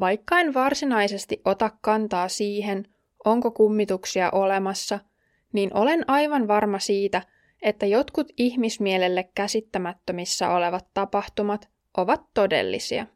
Vaikka 0.00 0.40
en 0.40 0.54
varsinaisesti 0.54 1.40
ota 1.44 1.70
kantaa 1.80 2.28
siihen, 2.28 2.86
onko 3.24 3.50
kummituksia 3.50 4.30
olemassa, 4.30 4.98
niin 5.52 5.70
olen 5.74 6.04
aivan 6.10 6.48
varma 6.48 6.78
siitä, 6.78 7.22
että 7.62 7.86
jotkut 7.86 8.32
ihmismielelle 8.36 9.30
käsittämättömissä 9.34 10.50
olevat 10.50 10.86
tapahtumat 10.94 11.68
ovat 11.96 12.22
todellisia. 12.34 13.06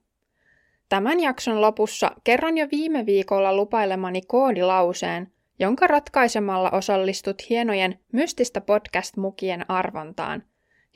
Tämän 0.88 1.20
jakson 1.20 1.60
lopussa 1.60 2.10
kerron 2.24 2.58
jo 2.58 2.66
viime 2.72 3.06
viikolla 3.06 3.56
lupailemani 3.56 4.22
koodilauseen, 4.22 5.32
jonka 5.58 5.86
ratkaisemalla 5.86 6.70
osallistut 6.70 7.50
hienojen 7.50 7.98
mystistä 8.12 8.60
podcast-mukien 8.60 9.64
arvontaan, 9.68 10.42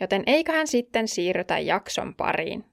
joten 0.01 0.23
eiköhän 0.27 0.67
sitten 0.67 1.09
siirrytä 1.09 1.59
jakson 1.59 2.15
pariin. 2.15 2.65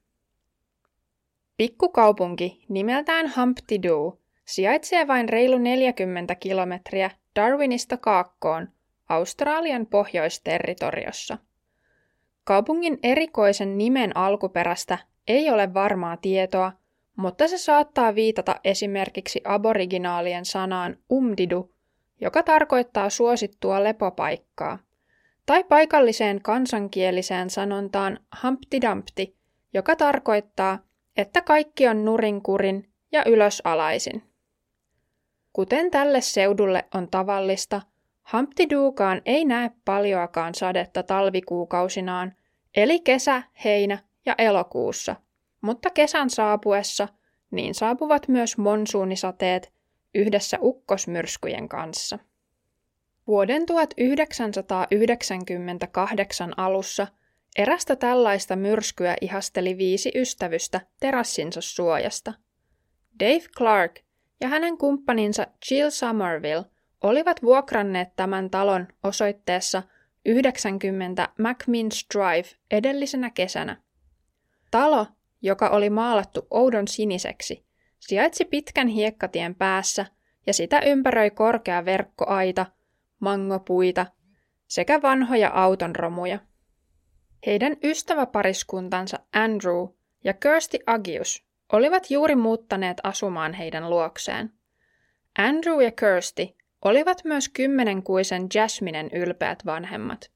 Pikkukaupunki 1.58 2.66
nimeltään 2.70 3.34
Humpty 3.38 3.84
Doo 3.84 4.18
sijaitsee 4.46 5.08
vain 5.08 5.30
reilu 5.30 5.58
40 5.58 6.36
kilometriä 6.36 7.12
Darwinista 7.36 7.98
kaakkoon 7.98 8.68
Australian 9.10 9.86
pohjoisterritoriossa. 9.86 11.38
Kaupungin 12.44 13.00
erikoisen 13.04 13.78
nimen 13.78 14.18
alkuperästä 14.18 14.98
ei 15.28 15.50
ole 15.50 15.74
varmaa 15.74 16.18
tietoa, 16.18 16.72
mutta 17.16 17.48
se 17.48 17.58
saattaa 17.58 18.16
viitata 18.16 18.56
esimerkiksi 18.64 19.42
aboriginaalien 19.44 20.46
sanaan 20.46 20.98
umdidu, 21.12 21.72
joka 22.22 22.44
tarkoittaa 22.44 23.10
suosittua 23.10 23.84
lepopaikkaa, 23.84 24.80
tai 25.46 25.64
paikalliseen 25.64 26.42
kansankieliseen 26.42 27.50
sanontaan 27.50 28.20
Humpty 28.44 28.82
Dumpty, 28.82 29.36
joka 29.74 29.96
tarkoittaa, 29.96 30.80
että 31.18 31.42
kaikki 31.42 31.88
on 31.88 32.06
nurinkurin 32.06 32.90
ja 33.12 33.24
ylösalaisin. 33.26 34.24
Kuten 35.54 35.92
tälle 35.92 36.22
seudulle 36.22 36.86
on 36.94 37.10
tavallista, 37.10 37.82
Humpty 38.34 38.70
Duukaan 38.70 39.22
ei 39.26 39.46
näe 39.46 39.72
paljoakaan 39.86 40.56
sadetta 40.56 41.04
talvikuukausinaan, 41.04 42.34
eli 42.76 43.00
kesä, 43.00 43.44
heinä 43.64 44.00
ja 44.26 44.36
elokuussa, 44.38 45.16
mutta 45.62 45.90
kesän 45.90 46.30
saapuessa 46.30 47.08
niin 47.52 47.76
saapuvat 47.76 48.28
myös 48.28 48.58
monsuunisateet 48.58 49.76
yhdessä 50.16 50.58
ukkosmyrskyjen 50.62 51.70
kanssa. 51.70 52.20
Vuoden 53.28 53.66
1998 53.66 56.54
alussa 56.58 57.08
erästä 57.56 57.96
tällaista 57.96 58.56
myrskyä 58.56 59.16
ihasteli 59.22 59.78
viisi 59.78 60.12
ystävystä 60.16 60.82
terassinsa 61.00 61.62
suojasta. 61.62 62.34
Dave 63.20 63.46
Clark 63.58 64.00
ja 64.42 64.48
hänen 64.48 64.78
kumppaninsa 64.78 65.48
Jill 65.72 65.90
Somerville 65.90 66.66
olivat 67.02 67.44
vuokranneet 67.44 68.16
tämän 68.16 68.50
talon 68.50 68.88
osoitteessa 69.04 69.84
90 70.26 71.30
McMinns 71.40 72.06
Drive 72.14 72.50
edellisenä 72.72 73.30
kesänä. 73.30 73.82
Talo, 74.72 75.08
joka 75.42 75.70
oli 75.70 75.90
maalattu 75.90 76.48
oudon 76.52 76.88
siniseksi, 76.88 77.66
sijaitsi 78.00 78.46
pitkän 78.46 78.88
hiekkatien 78.88 79.56
päässä 79.56 80.06
ja 80.48 80.54
sitä 80.54 80.80
ympäröi 80.80 81.30
korkea 81.32 81.86
verkkoaita, 81.86 82.66
mangopuita 83.20 84.06
sekä 84.68 85.02
vanhoja 85.02 85.50
autonromuja. 85.50 86.40
Heidän 87.46 87.78
ystäväpariskuntansa 87.84 89.20
Andrew 89.34 89.88
ja 90.24 90.34
Kirsty 90.34 90.78
Agius 90.86 91.46
olivat 91.74 92.12
juuri 92.12 92.36
muuttaneet 92.36 92.98
asumaan 93.04 93.54
heidän 93.54 93.90
luokseen. 93.90 94.54
Andrew 95.38 95.82
ja 95.82 95.92
Kirsty 95.92 96.48
olivat 96.82 97.22
myös 97.24 97.50
kymmenenkuisen 97.50 98.48
Jasminen 98.54 99.10
ylpeät 99.14 99.66
vanhemmat. 99.66 100.32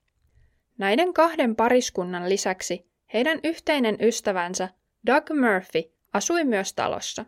Näiden 0.77 1.13
kahden 1.13 1.55
pariskunnan 1.55 2.29
lisäksi 2.29 2.89
heidän 3.13 3.39
yhteinen 3.43 3.97
ystävänsä 4.01 4.69
Doug 5.05 5.29
Murphy 5.29 5.91
asui 6.13 6.43
myös 6.43 6.73
talossa. 6.73 7.25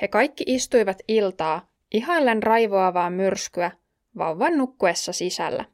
He 0.00 0.08
kaikki 0.08 0.44
istuivat 0.46 0.98
iltaa, 1.08 1.70
ihaillen 1.92 2.42
raivoavaa 2.42 3.10
myrskyä, 3.10 3.70
vauvan 4.18 4.58
nukkuessa 4.58 5.12
sisällä. 5.12 5.64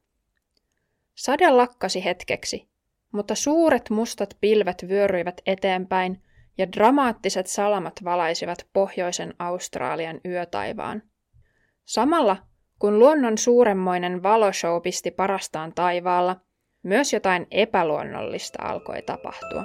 Sade 1.15 1.51
lakkasi 1.51 2.05
hetkeksi, 2.05 2.69
mutta 3.15 3.35
suuret 3.35 3.91
mustat 3.91 4.37
pilvet 4.41 4.85
vyöryivät 4.89 5.41
eteenpäin 5.47 6.23
ja 6.59 6.73
dramaattiset 6.73 7.47
salamat 7.47 7.93
valaisivat 8.05 8.67
pohjoisen 8.73 9.35
Australian 9.39 10.21
yötaivaan. 10.25 11.03
Samalla, 11.85 12.37
kun 12.79 12.99
luonnon 12.99 13.39
suuremmoinen 13.39 14.23
valoshow 14.23 14.83
pisti 14.83 15.11
parastaan 15.11 15.73
taivaalla, 15.75 16.37
myös 16.83 17.13
jotain 17.13 17.47
epäluonnollista 17.51 18.63
alkoi 18.63 19.03
tapahtua. 19.03 19.65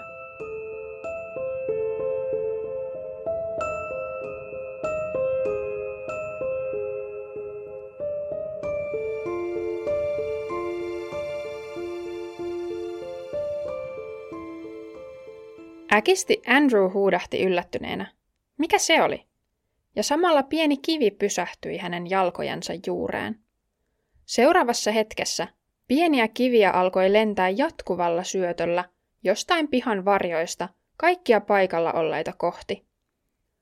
Äkisti 16.00 16.42
Andrew 16.48 16.94
huudahti 16.94 17.44
yllättyneenä. 17.44 18.12
Mikä 18.58 18.78
se 18.78 19.04
oli? 19.04 19.26
Ja 19.96 20.04
samalla 20.04 20.44
pieni 20.44 20.78
kivi 20.78 21.12
pysähtyi 21.12 21.78
hänen 21.78 22.10
jalkojensa 22.10 22.74
juureen. 22.88 23.40
Seuraavassa 24.26 24.92
hetkessä 24.92 25.48
pieniä 25.88 26.28
kiviä 26.28 26.72
alkoi 26.72 27.14
lentää 27.14 27.50
jatkuvalla 27.50 28.24
syötöllä 28.24 28.86
jostain 29.24 29.68
pihan 29.68 30.06
varjoista 30.06 30.70
kaikkia 30.98 31.42
paikalla 31.42 31.92
olleita 31.92 32.34
kohti. 32.38 32.86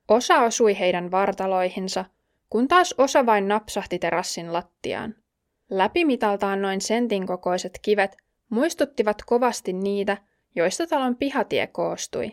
Osa 0.08 0.42
osui 0.42 0.80
heidän 0.80 1.12
vartaloihinsa, 1.12 2.06
kun 2.50 2.68
taas 2.68 2.96
osa 2.98 3.26
vain 3.26 3.48
napsahti 3.48 4.00
terassin 4.00 4.54
lattiaan. 4.54 5.16
Läpimitaltaan 5.70 6.62
noin 6.62 6.82
sentin 6.82 7.28
kokoiset 7.28 7.80
kivet 7.82 8.18
muistuttivat 8.50 9.18
kovasti 9.26 9.74
niitä, 9.74 10.18
joista 10.58 10.88
talon 10.88 11.16
pihatie 11.16 11.68
koostui. 11.68 12.32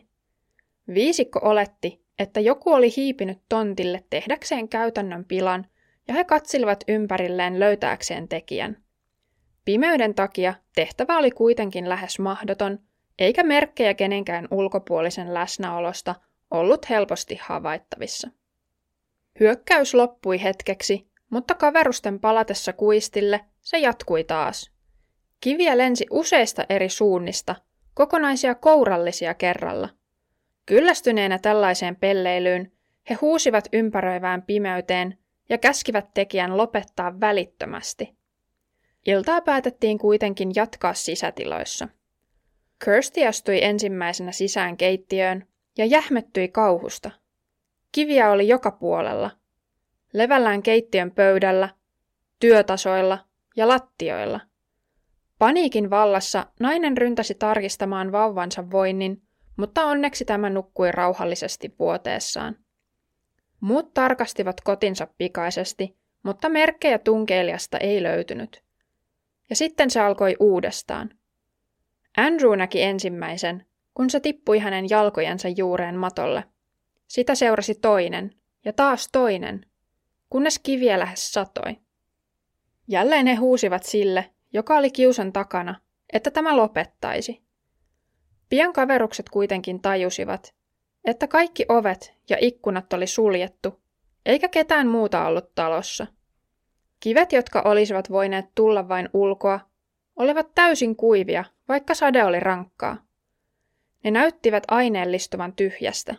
Viisikko 0.95 1.41
oletti, 1.43 2.05
että 2.19 2.41
joku 2.41 2.73
oli 2.73 2.97
hiipinyt 2.97 3.39
tontille 3.49 4.05
tehdäkseen 4.11 4.69
käytännön 4.69 5.25
pilan, 5.25 5.67
ja 6.09 6.15
he 6.15 6.25
katsilivat 6.25 6.85
ympärilleen 6.89 7.61
löytääkseen 7.61 8.29
tekijän. 8.29 8.85
Pimeyden 9.65 10.15
takia 10.15 10.55
tehtävä 10.75 11.19
oli 11.19 11.31
kuitenkin 11.31 11.89
lähes 11.89 12.19
mahdoton, 12.19 12.79
eikä 13.19 13.43
merkkejä 13.43 13.95
kenenkään 13.95 14.49
ulkopuolisen 14.51 15.35
läsnäolosta 15.35 16.15
ollut 16.51 16.91
helposti 16.91 17.39
havaittavissa. 17.43 18.31
Hyökkäys 19.41 19.95
loppui 19.95 20.43
hetkeksi, 20.43 21.09
mutta 21.31 21.55
kaverusten 21.55 22.21
palatessa 22.21 22.73
kuistille 22.73 23.41
se 23.61 23.79
jatkui 23.79 24.25
taas. 24.25 24.71
Kiviä 25.41 25.79
lensi 25.79 26.07
useista 26.11 26.67
eri 26.69 26.89
suunnista, 26.89 27.57
kokonaisia 27.95 28.55
kourallisia 28.55 29.35
kerralla. 29.35 29.89
Kyllästyneenä 30.67 31.39
tällaiseen 31.39 31.97
pelleilyyn 31.97 32.73
he 33.11 33.15
huusivat 33.21 33.69
ympäröivään 33.73 34.43
pimeyteen 34.43 35.19
ja 35.49 35.59
käskivät 35.59 36.15
tekijän 36.15 36.57
lopettaa 36.57 37.21
välittömästi. 37.21 38.15
Iltaa 39.07 39.41
päätettiin 39.41 39.99
kuitenkin 39.99 40.53
jatkaa 40.55 40.95
sisätiloissa. 40.95 41.89
Kirsty 42.85 43.27
astui 43.27 43.65
ensimmäisenä 43.65 44.33
sisään 44.33 44.77
keittiöön 44.77 45.47
ja 45.79 45.85
jähmettyi 45.85 46.49
kauhusta. 46.49 47.11
Kiviä 47.93 48.31
oli 48.31 48.49
joka 48.49 48.71
puolella. 48.71 49.31
Levällään 50.13 50.63
keittiön 50.63 51.11
pöydällä, 51.11 51.69
työtasoilla 52.41 53.19
ja 53.57 53.69
lattioilla– 53.69 54.41
Paniikin 55.39 55.91
vallassa 55.91 56.47
nainen 56.61 56.97
ryntäsi 56.97 57.35
tarkistamaan 57.35 58.13
vauvansa 58.13 58.71
voinnin, 58.71 59.23
mutta 59.57 59.85
onneksi 59.85 60.25
tämä 60.25 60.51
nukkui 60.51 60.93
rauhallisesti 60.93 61.75
vuoteessaan. 61.79 62.57
Muut 63.61 63.95
tarkastivat 63.95 64.61
kotinsa 64.61 65.09
pikaisesti, 65.19 65.97
mutta 66.23 66.49
merkkejä 66.49 66.99
tunkeilijasta 66.99 67.79
ei 67.79 68.03
löytynyt. 68.03 68.65
Ja 69.51 69.57
sitten 69.57 69.91
se 69.91 70.01
alkoi 70.01 70.37
uudestaan. 70.41 71.11
Andrew 72.17 72.57
näki 72.57 72.83
ensimmäisen, 72.83 73.67
kun 73.95 74.11
se 74.11 74.21
tippui 74.21 74.59
hänen 74.59 74.91
jalkojensa 74.91 75.49
juureen 75.49 75.97
matolle. 75.97 76.45
Sitä 77.07 77.35
seurasi 77.35 77.75
toinen, 77.75 78.35
ja 78.65 78.73
taas 78.73 79.09
toinen, 79.13 79.67
kunnes 80.31 80.59
kiviä 80.59 80.99
lähes 80.99 81.33
satoi. 81.33 81.77
Jälleen 82.89 83.27
he 83.27 83.35
huusivat 83.35 83.83
sille, 83.83 84.34
joka 84.55 84.77
oli 84.77 84.91
kiusan 84.91 85.33
takana, 85.33 85.75
että 86.13 86.31
tämä 86.31 86.57
lopettaisi. 86.57 87.43
Pian 88.49 88.73
kaverukset 88.73 89.29
kuitenkin 89.29 89.81
tajusivat, 89.83 90.55
että 91.05 91.27
kaikki 91.27 91.65
ovet 91.69 92.15
ja 92.31 92.37
ikkunat 92.41 92.93
oli 92.93 93.07
suljettu, 93.07 93.81
eikä 94.27 94.49
ketään 94.49 94.89
muuta 94.89 95.27
ollut 95.27 95.55
talossa. 95.55 96.07
Kivet, 97.01 97.33
jotka 97.33 97.63
olisivat 97.65 98.11
voineet 98.11 98.47
tulla 98.55 98.89
vain 98.89 99.09
ulkoa, 99.13 99.61
olivat 100.17 100.55
täysin 100.55 100.97
kuivia, 100.97 101.45
vaikka 101.69 101.95
sade 101.95 102.25
oli 102.25 102.41
rankkaa. 102.41 102.97
Ne 104.05 104.11
näyttivät 104.11 104.63
aineellistuvan 104.69 105.53
tyhjästä. 105.53 106.15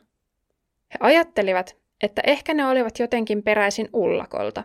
He 0.93 0.97
ajattelivat, 0.99 1.77
että 2.03 2.21
ehkä 2.27 2.53
ne 2.53 2.67
olivat 2.67 2.99
jotenkin 2.99 3.43
peräisin 3.43 3.89
ullakolta. 3.93 4.63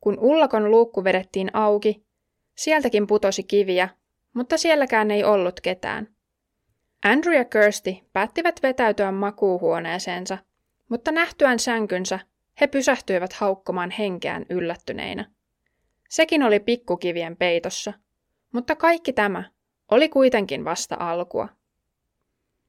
Kun 0.00 0.18
ullakon 0.20 0.70
luukku 0.70 1.04
vedettiin 1.04 1.50
auki, 1.52 2.05
sieltäkin 2.56 3.06
putosi 3.06 3.42
kiviä, 3.42 3.88
mutta 4.34 4.58
sielläkään 4.58 5.10
ei 5.10 5.24
ollut 5.24 5.60
ketään. 5.60 6.08
Andrew 7.04 7.34
ja 7.34 7.44
Kirsty 7.44 7.96
päättivät 8.12 8.60
vetäytyä 8.62 9.12
makuuhuoneeseensa, 9.12 10.38
mutta 10.88 11.12
nähtyään 11.12 11.58
sänkynsä 11.58 12.18
he 12.60 12.66
pysähtyivät 12.66 13.32
haukkomaan 13.32 13.90
henkeään 13.90 14.46
yllättyneinä. 14.50 15.30
Sekin 16.08 16.42
oli 16.42 16.60
pikkukivien 16.60 17.36
peitossa, 17.36 17.92
mutta 18.52 18.74
kaikki 18.74 19.12
tämä 19.12 19.44
oli 19.90 20.08
kuitenkin 20.08 20.64
vasta 20.64 20.96
alkua. 20.98 21.48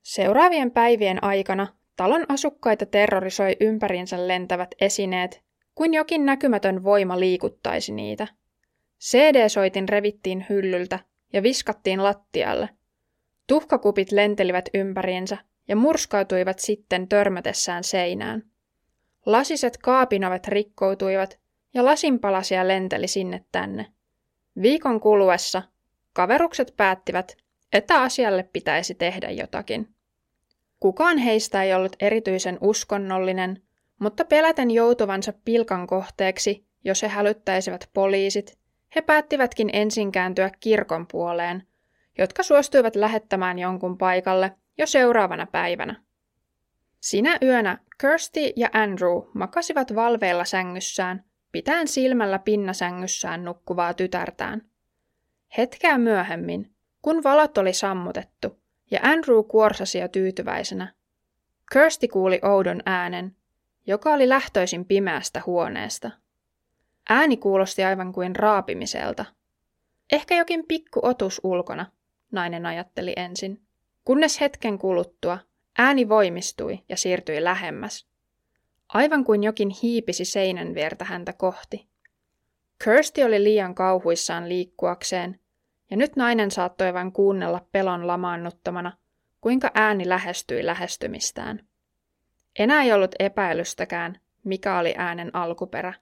Seuraavien 0.03 0.71
päivien 0.71 1.23
aikana 1.23 1.67
talon 1.95 2.25
asukkaita 2.29 2.85
terrorisoi 2.85 3.57
ympäriinsä 3.59 4.27
lentävät 4.27 4.69
esineet, 4.81 5.43
kuin 5.75 5.93
jokin 5.93 6.25
näkymätön 6.25 6.83
voima 6.83 7.19
liikuttaisi 7.19 7.93
niitä. 7.93 8.27
CD-soitin 8.99 9.89
revittiin 9.89 10.45
hyllyltä 10.49 10.99
ja 11.33 11.43
viskattiin 11.43 12.03
lattialle. 12.03 12.69
Tuhkakupit 13.47 14.11
lentelivät 14.11 14.69
ympäriinsä 14.73 15.37
ja 15.67 15.75
murskautuivat 15.75 16.59
sitten 16.59 17.07
törmätessään 17.07 17.83
seinään. 17.83 18.43
Lasiset 19.25 19.77
kaapinovet 19.77 20.47
rikkoutuivat 20.47 21.39
ja 21.73 21.85
lasinpalasia 21.85 22.67
lenteli 22.67 23.07
sinne 23.07 23.45
tänne. 23.51 23.85
Viikon 24.61 24.99
kuluessa 24.99 25.61
kaverukset 26.13 26.73
päättivät, 26.77 27.37
että 27.73 28.01
asialle 28.01 28.49
pitäisi 28.53 28.95
tehdä 28.95 29.29
jotakin. 29.29 29.87
Kukaan 30.79 31.17
heistä 31.17 31.63
ei 31.63 31.73
ollut 31.73 31.95
erityisen 31.99 32.57
uskonnollinen, 32.61 33.61
mutta 33.99 34.25
peläten 34.25 34.71
joutuvansa 34.71 35.33
pilkan 35.45 35.87
kohteeksi, 35.87 36.65
jos 36.83 37.01
he 37.01 37.07
hälyttäisivät 37.07 37.89
poliisit, 37.93 38.57
he 38.95 39.01
päättivätkin 39.01 39.69
ensin 39.73 40.11
kääntyä 40.11 40.51
kirkon 40.59 41.07
puoleen, 41.07 41.67
jotka 42.17 42.43
suostuivat 42.43 42.95
lähettämään 42.95 43.59
jonkun 43.59 43.97
paikalle 43.97 44.51
jo 44.77 44.87
seuraavana 44.87 45.45
päivänä. 45.45 46.03
Sinä 46.99 47.37
yönä 47.41 47.77
Kirsty 48.01 48.39
ja 48.55 48.69
Andrew 48.73 49.21
makasivat 49.33 49.95
valveilla 49.95 50.45
sängyssään, 50.45 51.23
pitäen 51.51 51.87
silmällä 51.87 52.39
pinnasängyssään 52.39 53.45
nukkuvaa 53.45 53.93
tytärtään. 53.93 54.61
Hetkeä 55.57 55.97
myöhemmin, 55.97 56.71
kun 57.01 57.23
valot 57.23 57.57
oli 57.57 57.73
sammutettu 57.73 58.59
ja 58.91 58.99
Andrew 59.03 59.43
kuorsasi 59.47 59.99
jo 59.99 60.07
tyytyväisenä, 60.07 60.93
Kirsty 61.73 62.07
kuuli 62.07 62.39
oudon 62.43 62.81
äänen, 62.85 63.35
joka 63.87 64.13
oli 64.13 64.29
lähtöisin 64.29 64.85
pimeästä 64.85 65.41
huoneesta. 65.45 66.11
Ääni 67.09 67.37
kuulosti 67.37 67.83
aivan 67.83 68.13
kuin 68.13 68.35
raapimiselta. 68.35 69.25
Ehkä 70.11 70.35
jokin 70.35 70.65
pikku 70.67 70.99
otus 71.03 71.41
ulkona, 71.43 71.85
nainen 72.31 72.65
ajatteli 72.65 73.13
ensin, 73.15 73.61
kunnes 74.05 74.41
hetken 74.41 74.77
kuluttua 74.77 75.39
ääni 75.77 76.09
voimistui 76.09 76.79
ja 76.89 76.97
siirtyi 76.97 77.43
lähemmäs. 77.43 78.07
Aivan 78.87 79.23
kuin 79.23 79.43
jokin 79.43 79.69
hiipisi 79.69 80.25
seinän 80.25 80.75
viertä 80.75 81.05
häntä 81.05 81.33
kohti. 81.33 81.87
Kirsty 82.83 83.23
oli 83.23 83.43
liian 83.43 83.75
kauhuissaan 83.75 84.49
liikkuakseen, 84.49 85.39
ja 85.91 85.97
nyt 85.97 86.15
nainen 86.15 86.51
saattoi 86.51 86.93
vain 86.93 87.11
kuunnella 87.11 87.65
pelon 87.71 88.07
lamaannuttamana, 88.07 88.97
kuinka 89.41 89.71
ääni 89.73 90.09
lähestyi 90.09 90.65
lähestymistään. 90.65 91.67
Enää 92.59 92.83
ei 92.83 92.93
ollut 92.93 93.15
epäilystäkään, 93.19 94.19
mikä 94.43 94.79
oli 94.79 94.93
äänen 94.97 95.35
alkuperä. 95.35 95.93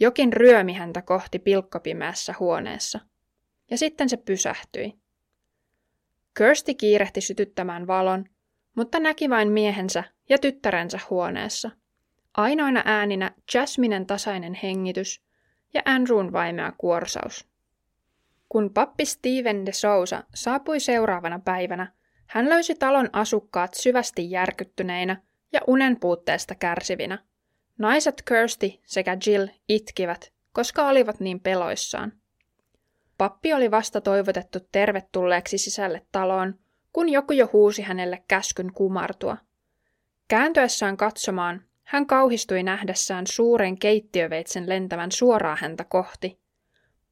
Jokin 0.00 0.32
ryömi 0.32 0.72
häntä 0.72 1.02
kohti 1.02 1.38
pilkkopimeässä 1.38 2.34
huoneessa. 2.40 3.00
Ja 3.70 3.78
sitten 3.78 4.08
se 4.08 4.16
pysähtyi. 4.16 4.94
Kirsty 6.38 6.74
kiirehti 6.74 7.20
sytyttämään 7.20 7.86
valon, 7.86 8.24
mutta 8.76 9.00
näki 9.00 9.30
vain 9.30 9.52
miehensä 9.52 10.04
ja 10.28 10.38
tyttärensä 10.38 10.98
huoneessa. 11.10 11.70
Ainoina 12.34 12.82
ääninä 12.84 13.30
Jasminen 13.54 14.06
tasainen 14.06 14.54
hengitys 14.62 15.22
ja 15.74 15.82
Andrewn 15.84 16.32
vaimea 16.32 16.72
kuorsaus. 16.78 17.48
Kun 18.48 18.70
pappi 18.74 19.04
Steven 19.04 19.66
de 19.66 19.72
Sousa 19.72 20.24
saapui 20.34 20.80
seuraavana 20.80 21.38
päivänä, 21.38 21.92
hän 22.26 22.48
löysi 22.48 22.74
talon 22.74 23.10
asukkaat 23.12 23.74
syvästi 23.74 24.30
järkyttyneinä 24.30 25.22
ja 25.52 25.60
unen 25.66 26.00
puutteesta 26.00 26.54
kärsivinä. 26.54 27.18
Naiset 27.82 28.22
Kirsty 28.28 28.70
sekä 28.84 29.16
Jill 29.26 29.48
itkivät, 29.68 30.32
koska 30.52 30.88
olivat 30.88 31.20
niin 31.20 31.40
peloissaan. 31.40 32.12
Pappi 33.18 33.52
oli 33.52 33.70
vasta 33.70 34.00
toivotettu 34.00 34.58
tervetulleeksi 34.72 35.58
sisälle 35.58 36.06
taloon, 36.12 36.58
kun 36.92 37.08
joku 37.08 37.32
jo 37.32 37.48
huusi 37.52 37.82
hänelle 37.82 38.22
käskyn 38.28 38.72
kumartua. 38.72 39.36
Kääntyessään 40.28 40.96
katsomaan, 40.96 41.62
hän 41.82 42.06
kauhistui 42.06 42.62
nähdessään 42.62 43.26
suuren 43.26 43.78
keittiöveitsen 43.78 44.68
lentävän 44.68 45.12
suoraan 45.12 45.58
häntä 45.60 45.84
kohti. 45.84 46.38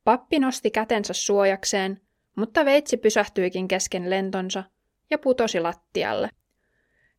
Pappi 0.04 0.38
nosti 0.38 0.70
kätensä 0.70 1.12
suojakseen, 1.12 2.00
mutta 2.36 2.64
veitsi 2.64 2.96
pysähtyikin 2.96 3.68
kesken 3.68 4.10
lentonsa 4.10 4.64
ja 5.10 5.18
putosi 5.18 5.60
lattialle. 5.60 6.30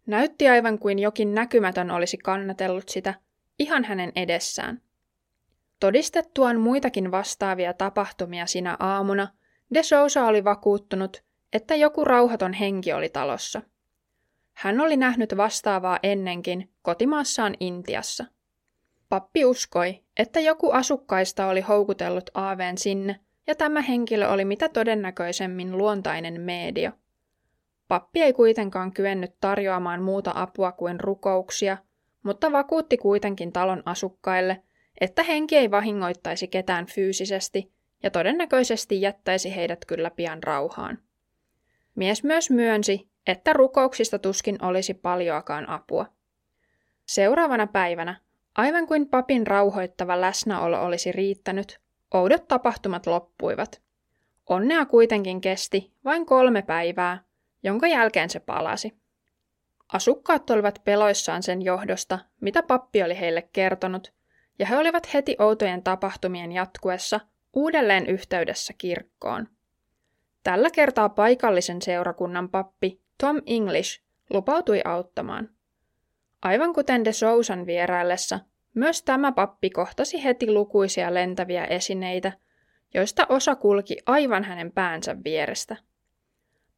Näytti 0.05 0.49
aivan 0.49 0.79
kuin 0.79 0.99
jokin 0.99 1.35
näkymätön 1.35 1.91
olisi 1.91 2.17
kannatellut 2.17 2.89
sitä 2.89 3.13
ihan 3.61 3.83
hänen 3.83 4.11
edessään. 4.15 4.81
Todistettuaan 5.79 6.59
muitakin 6.59 7.11
vastaavia 7.11 7.73
tapahtumia 7.73 8.45
sinä 8.45 8.77
aamuna, 8.79 9.27
De 9.73 9.83
Sousa 9.83 10.25
oli 10.25 10.43
vakuuttunut, 10.43 11.23
että 11.53 11.75
joku 11.75 12.05
rauhaton 12.05 12.53
henki 12.53 12.93
oli 12.93 13.09
talossa. 13.09 13.61
Hän 14.53 14.79
oli 14.79 14.97
nähnyt 14.97 15.37
vastaavaa 15.37 15.99
ennenkin 16.03 16.71
kotimaassaan 16.81 17.55
Intiassa. 17.59 18.25
Pappi 19.09 19.45
uskoi, 19.45 20.03
että 20.17 20.39
joku 20.39 20.71
asukkaista 20.71 21.47
oli 21.47 21.61
houkutellut 21.61 22.29
aaveen 22.33 22.77
sinne, 22.77 23.19
ja 23.47 23.55
tämä 23.55 23.81
henkilö 23.81 24.27
oli 24.29 24.45
mitä 24.45 24.69
todennäköisemmin 24.69 25.77
luontainen 25.77 26.41
medio. 26.41 26.91
Pappi 27.87 28.21
ei 28.21 28.33
kuitenkaan 28.33 28.93
kyennyt 28.93 29.35
tarjoamaan 29.41 30.01
muuta 30.01 30.31
apua 30.35 30.71
kuin 30.71 30.99
rukouksia, 30.99 31.77
mutta 32.23 32.51
vakuutti 32.51 32.97
kuitenkin 32.97 33.51
talon 33.51 33.83
asukkaille, 33.85 34.63
että 35.01 35.23
henki 35.23 35.57
ei 35.57 35.71
vahingoittaisi 35.71 36.47
ketään 36.47 36.85
fyysisesti 36.85 37.71
ja 38.03 38.11
todennäköisesti 38.11 39.01
jättäisi 39.01 39.55
heidät 39.55 39.85
kyllä 39.85 40.11
pian 40.11 40.43
rauhaan. 40.43 40.97
Mies 41.95 42.23
myös 42.23 42.49
myönsi, 42.49 43.09
että 43.27 43.53
rukouksista 43.53 44.19
tuskin 44.19 44.65
olisi 44.65 44.93
paljoakaan 44.93 45.69
apua. 45.69 46.05
Seuraavana 47.05 47.67
päivänä, 47.67 48.15
aivan 48.55 48.87
kuin 48.87 49.09
papin 49.09 49.47
rauhoittava 49.47 50.21
läsnäolo 50.21 50.81
olisi 50.81 51.11
riittänyt, 51.11 51.79
oudot 52.13 52.47
tapahtumat 52.47 53.07
loppuivat. 53.07 53.81
Onnea 54.49 54.85
kuitenkin 54.85 55.41
kesti 55.41 55.91
vain 56.05 56.25
kolme 56.25 56.61
päivää, 56.61 57.23
jonka 57.63 57.87
jälkeen 57.87 58.29
se 58.29 58.39
palasi. 58.39 59.00
Asukkaat 59.93 60.49
olivat 60.49 60.81
peloissaan 60.83 61.43
sen 61.43 61.61
johdosta, 61.61 62.19
mitä 62.41 62.63
pappi 62.63 63.03
oli 63.03 63.19
heille 63.19 63.41
kertonut, 63.53 64.13
ja 64.59 64.65
he 64.65 64.77
olivat 64.77 65.13
heti 65.13 65.35
outojen 65.39 65.83
tapahtumien 65.83 66.51
jatkuessa 66.51 67.19
uudelleen 67.53 68.05
yhteydessä 68.05 68.73
kirkkoon. 68.77 69.47
Tällä 70.43 70.69
kertaa 70.69 71.09
paikallisen 71.09 71.81
seurakunnan 71.81 72.49
pappi 72.49 73.01
Tom 73.17 73.41
English 73.45 74.01
lupautui 74.29 74.81
auttamaan. 74.85 75.49
Aivan 76.41 76.73
kuten 76.73 77.05
de 77.05 77.13
Sousan 77.13 77.65
vieraillessa, 77.65 78.39
myös 78.73 79.03
tämä 79.03 79.31
pappi 79.31 79.69
kohtasi 79.69 80.23
heti 80.23 80.51
lukuisia 80.51 81.13
lentäviä 81.13 81.65
esineitä, 81.65 82.31
joista 82.93 83.25
osa 83.29 83.55
kulki 83.55 83.97
aivan 84.05 84.43
hänen 84.43 84.71
päänsä 84.71 85.15
vierestä. 85.23 85.75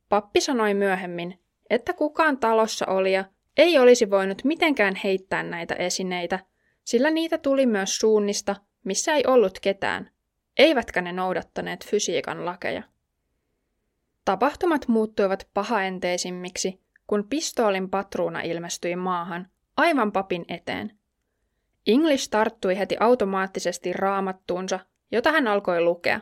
Pappi 0.10 0.42
sanoi 0.42 0.74
myöhemmin, 0.74 1.43
että 1.74 1.94
kukaan 1.94 2.38
talossa 2.38 2.86
olija 2.86 3.26
ei 3.58 3.80
olisi 3.80 4.10
voinut 4.10 4.44
mitenkään 4.44 4.96
heittää 5.04 5.44
näitä 5.44 5.76
esineitä, 5.76 6.40
sillä 6.84 7.12
niitä 7.12 7.38
tuli 7.38 7.66
myös 7.66 7.98
suunnista, 7.98 8.56
missä 8.84 9.14
ei 9.14 9.24
ollut 9.28 9.60
ketään, 9.60 10.10
eivätkä 10.58 11.02
ne 11.02 11.12
noudattaneet 11.12 11.86
fysiikan 11.86 12.46
lakeja. 12.46 12.84
Tapahtumat 14.26 14.88
muuttuivat 14.88 15.48
pahaenteisimmiksi, 15.54 16.82
kun 17.08 17.28
pistoolin 17.30 17.90
patruuna 17.90 18.42
ilmestyi 18.42 18.96
maahan, 18.96 19.48
aivan 19.78 20.12
papin 20.12 20.46
eteen. 20.48 20.98
English 21.88 22.30
tarttui 22.30 22.78
heti 22.78 22.98
automaattisesti 23.00 23.94
raamattuunsa, 23.94 24.80
jota 25.12 25.32
hän 25.32 25.48
alkoi 25.48 25.82
lukea. 25.82 26.20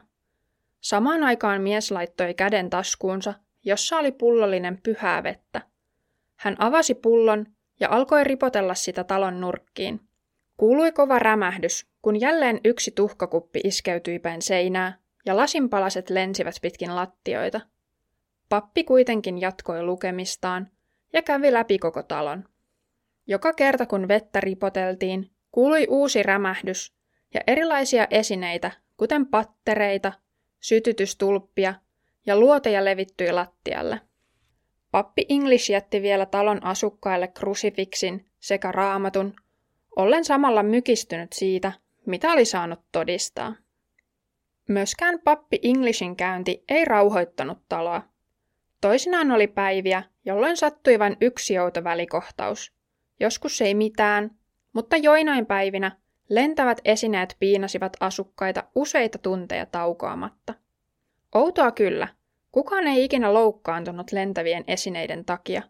Samaan 0.82 1.24
aikaan 1.24 1.62
mies 1.62 1.92
laittoi 1.92 2.34
käden 2.34 2.70
taskuunsa, 2.70 3.34
jossa 3.64 3.98
oli 3.98 4.12
pullollinen 4.12 4.82
pyhää 4.84 5.24
vettä. 5.24 5.62
Hän 6.36 6.56
avasi 6.60 6.94
pullon 6.94 7.46
ja 7.80 7.90
alkoi 7.90 8.24
ripotella 8.24 8.76
sitä 8.76 9.04
talon 9.04 9.42
nurkkiin. 9.42 10.00
Kuului 10.58 10.92
kova 10.92 11.20
rämähdys, 11.20 11.86
kun 12.02 12.22
jälleen 12.22 12.60
yksi 12.66 12.92
tuhkakuppi 12.92 13.60
iskeytyi 13.64 14.20
päin 14.20 14.42
seinää 14.42 14.98
ja 15.26 15.38
lasinpalaset 15.38 16.10
lensivät 16.10 16.56
pitkin 16.62 16.96
lattioita. 16.96 17.62
Pappi 18.50 18.84
kuitenkin 18.84 19.42
jatkoi 19.42 19.84
lukemistaan 19.84 20.68
ja 21.14 21.22
kävi 21.22 21.54
läpi 21.54 21.80
koko 21.80 22.04
talon. 22.04 22.44
Joka 23.28 23.54
kerta 23.54 23.86
kun 23.86 24.08
vettä 24.08 24.40
ripoteltiin, 24.40 25.32
kuului 25.52 25.88
uusi 25.90 26.24
rämähdys 26.24 26.94
ja 27.34 27.42
erilaisia 27.48 28.08
esineitä, 28.10 28.72
kuten 28.98 29.26
pattereita, 29.26 30.14
sytytystulppia 30.60 31.74
ja 32.26 32.40
luoteja 32.40 32.86
levittyi 32.86 33.32
lattialle. 33.32 34.02
Pappi 34.92 35.26
English 35.30 35.72
jätti 35.72 36.02
vielä 36.02 36.26
talon 36.26 36.64
asukkaille 36.64 37.28
krusifiksin 37.28 38.26
sekä 38.40 38.72
raamatun, 38.72 39.34
ollen 39.96 40.26
samalla 40.26 40.64
mykistynyt 40.64 41.34
siitä, 41.34 41.72
mitä 42.06 42.32
oli 42.32 42.46
saanut 42.46 42.80
todistaa. 42.92 43.56
Myöskään 44.70 45.20
pappi 45.24 45.60
Englishin 45.64 46.16
käynti 46.16 46.64
ei 46.70 46.86
rauhoittanut 46.86 47.58
taloa. 47.70 48.02
Toisinaan 48.82 49.32
oli 49.32 49.48
päiviä, 49.48 50.04
jolloin 50.26 50.58
sattui 50.58 51.00
vain 51.00 51.18
yksi 51.22 51.54
välikohtaus. 51.84 52.74
Joskus 53.20 53.62
ei 53.62 53.74
mitään, 53.74 54.32
mutta 54.74 54.98
joinain 54.98 55.46
päivinä 55.46 55.98
lentävät 56.30 56.82
esineet 56.86 57.36
piinasivat 57.40 57.98
asukkaita 58.00 58.64
useita 58.76 59.18
tunteja 59.18 59.66
taukoamatta. 59.66 60.54
Outoa 61.36 61.72
kyllä, 61.72 62.08
kukaan 62.52 62.88
ei 62.88 63.04
ikinä 63.04 63.34
loukkaantunut 63.34 64.12
lentävien 64.12 64.64
esineiden 64.68 65.26
takia. 65.26 65.62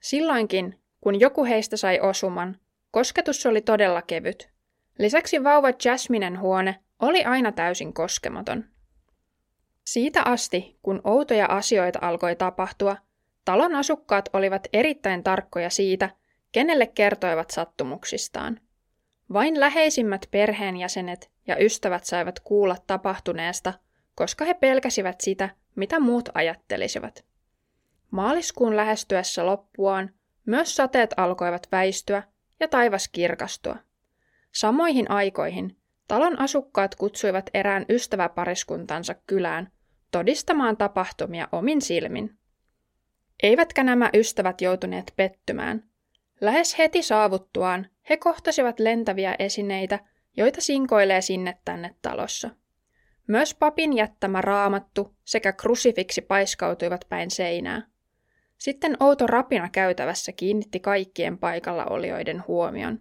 Silloinkin, 0.00 0.80
kun 1.00 1.20
joku 1.20 1.44
heistä 1.44 1.76
sai 1.76 2.00
osuman, 2.00 2.58
kosketus 2.90 3.46
oli 3.46 3.60
todella 3.60 4.02
kevyt. 4.02 4.50
Lisäksi 4.98 5.44
vauva 5.44 5.68
Jasminen 5.84 6.40
huone 6.40 6.80
oli 7.00 7.24
aina 7.24 7.52
täysin 7.52 7.92
koskematon. 7.94 8.64
Siitä 9.84 10.22
asti, 10.22 10.78
kun 10.82 11.00
outoja 11.04 11.46
asioita 11.46 11.98
alkoi 12.02 12.36
tapahtua, 12.36 12.96
talon 13.44 13.74
asukkaat 13.74 14.28
olivat 14.32 14.68
erittäin 14.72 15.22
tarkkoja 15.22 15.70
siitä, 15.70 16.10
kenelle 16.52 16.86
kertoivat 16.86 17.50
sattumuksistaan. 17.50 18.60
Vain 19.32 19.60
läheisimmät 19.60 20.28
perheenjäsenet 20.30 21.30
ja 21.46 21.56
ystävät 21.64 22.04
saivat 22.04 22.40
kuulla 22.40 22.76
tapahtuneesta, 22.86 23.74
koska 24.14 24.44
he 24.44 24.54
pelkäsivät 24.54 25.20
sitä, 25.20 25.50
mitä 25.74 26.00
muut 26.00 26.28
ajattelisivat. 26.34 27.24
Maaliskuun 28.10 28.76
lähestyessä 28.76 29.46
loppuaan 29.46 30.10
myös 30.46 30.76
sateet 30.76 31.14
alkoivat 31.16 31.68
väistyä 31.72 32.22
ja 32.60 32.68
taivas 32.68 33.08
kirkastua. 33.08 33.76
Samoihin 34.52 35.10
aikoihin 35.10 35.76
talon 36.08 36.40
asukkaat 36.40 36.94
kutsuivat 36.94 37.50
erään 37.54 37.86
ystäväpariskuntansa 37.88 39.14
kylään 39.26 39.72
todistamaan 40.10 40.76
tapahtumia 40.76 41.48
omin 41.52 41.82
silmin. 41.82 42.38
Eivätkä 43.42 43.84
nämä 43.84 44.10
ystävät 44.14 44.60
joutuneet 44.60 45.12
pettymään. 45.16 45.84
Lähes 46.40 46.78
heti 46.78 47.02
saavuttuaan 47.02 47.86
he 48.10 48.16
kohtasivat 48.16 48.80
lentäviä 48.80 49.36
esineitä, 49.38 49.98
joita 50.36 50.60
sinkoilee 50.60 51.20
sinne 51.20 51.58
tänne 51.64 51.94
talossa. 52.02 52.50
Myös 53.26 53.54
papin 53.54 53.92
jättämä 53.92 54.40
raamattu 54.40 55.14
sekä 55.24 55.52
krusifiksi 55.52 56.20
paiskautuivat 56.20 57.04
päin 57.08 57.30
seinää. 57.30 57.82
Sitten 58.58 58.96
outo 59.00 59.26
rapina 59.26 59.68
käytävässä 59.68 60.32
kiinnitti 60.32 60.80
kaikkien 60.80 61.38
paikalla 61.38 61.84
olijoiden 61.84 62.44
huomion. 62.48 63.00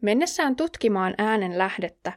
Mennessään 0.00 0.56
tutkimaan 0.56 1.14
äänen 1.18 1.58
lähdettä, 1.58 2.12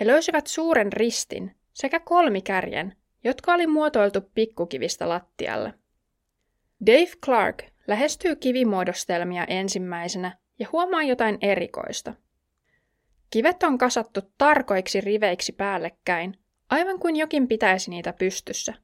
he 0.00 0.06
löysivät 0.06 0.46
suuren 0.46 0.92
ristin 0.92 1.56
sekä 1.72 2.00
kolmikärjen, 2.00 2.96
jotka 3.24 3.54
oli 3.54 3.66
muotoiltu 3.66 4.20
pikkukivistä 4.34 5.08
lattialle. 5.08 5.74
Dave 6.86 7.12
Clark 7.24 7.62
lähestyy 7.86 8.36
kivimuodostelmia 8.36 9.44
ensimmäisenä 9.44 10.38
ja 10.58 10.66
huomaa 10.72 11.02
jotain 11.02 11.38
erikoista. 11.40 12.14
Kivet 13.30 13.62
on 13.62 13.78
kasattu 13.78 14.20
tarkoiksi 14.38 15.00
riveiksi 15.00 15.52
päällekkäin, 15.52 16.36
aivan 16.70 16.98
kuin 16.98 17.16
jokin 17.16 17.48
pitäisi 17.48 17.90
niitä 17.90 18.12
pystyssä. 18.12 18.74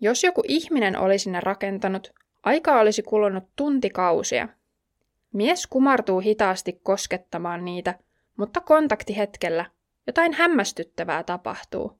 Jos 0.00 0.24
joku 0.24 0.42
ihminen 0.48 0.98
olisi 0.98 1.30
ne 1.30 1.40
rakentanut, 1.40 2.12
aika 2.42 2.80
olisi 2.80 3.02
kulunut 3.02 3.44
tuntikausia. 3.56 4.48
Mies 5.32 5.66
kumartuu 5.66 6.20
hitaasti 6.20 6.80
koskettamaan 6.82 7.64
niitä, 7.64 7.98
mutta 8.36 8.60
kontaktihetkellä 8.60 9.64
jotain 10.06 10.32
hämmästyttävää 10.32 11.22
tapahtuu. 11.22 11.98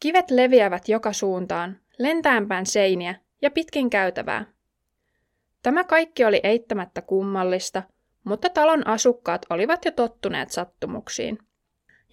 Kivet 0.00 0.30
leviävät 0.30 0.88
joka 0.88 1.12
suuntaan, 1.12 1.80
lentäänpäin 1.98 2.66
seiniä 2.66 3.14
ja 3.42 3.50
pitkin 3.50 3.90
käytävää. 3.90 4.44
Tämä 5.62 5.84
kaikki 5.84 6.24
oli 6.24 6.40
eittämättä 6.42 7.02
kummallista, 7.02 7.82
mutta 8.24 8.50
talon 8.50 8.86
asukkaat 8.86 9.46
olivat 9.50 9.84
jo 9.84 9.90
tottuneet 9.90 10.50
sattumuksiin. 10.50 11.38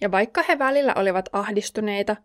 Ja 0.00 0.10
vaikka 0.10 0.44
he 0.48 0.58
välillä 0.58 0.92
olivat 0.96 1.28
ahdistuneita, 1.32 2.16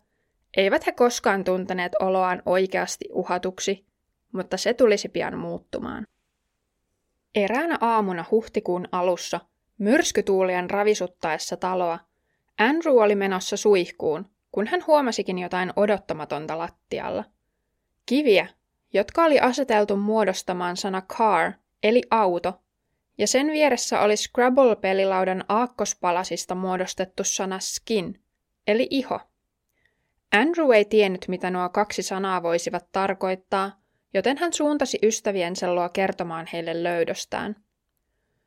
eivät 0.56 0.86
he 0.86 0.92
koskaan 0.92 1.44
tunteneet 1.44 1.92
oloaan 2.00 2.42
oikeasti 2.46 3.04
uhatuksi, 3.12 3.86
mutta 4.32 4.56
se 4.56 4.74
tulisi 4.74 5.08
pian 5.08 5.38
muuttumaan. 5.38 6.06
Eräänä 7.34 7.78
aamuna 7.80 8.24
huhtikuun 8.30 8.88
alussa, 8.92 9.40
myrskytuulien 9.78 10.70
ravisuttaessa 10.70 11.56
taloa, 11.56 11.98
Andrew 12.58 12.96
oli 12.96 13.14
menossa 13.14 13.56
suihkuun, 13.56 14.30
kun 14.52 14.66
hän 14.66 14.84
huomasikin 14.86 15.38
jotain 15.38 15.72
odottamatonta 15.76 16.58
lattialla. 16.58 17.24
Kiviä, 18.06 18.48
jotka 18.92 19.24
oli 19.24 19.40
aseteltu 19.40 19.96
muodostamaan 19.96 20.76
sana 20.76 21.02
car, 21.02 21.52
eli 21.82 22.02
auto, 22.10 22.60
ja 23.20 23.26
sen 23.26 23.46
vieressä 23.46 24.00
oli 24.00 24.14
Scrabble-pelilaudan 24.16 25.44
aakkospalasista 25.48 26.54
muodostettu 26.54 27.24
sana 27.24 27.58
skin, 27.58 28.22
eli 28.66 28.86
iho. 28.90 29.20
Andrew 30.32 30.72
ei 30.72 30.84
tiennyt, 30.84 31.24
mitä 31.28 31.50
nuo 31.50 31.68
kaksi 31.68 32.02
sanaa 32.02 32.42
voisivat 32.42 32.92
tarkoittaa, 32.92 33.80
joten 34.14 34.38
hän 34.38 34.52
suuntasi 34.52 34.98
ystäviensä 35.02 35.74
luo 35.74 35.88
kertomaan 35.88 36.46
heille 36.52 36.82
löydöstään. 36.82 37.56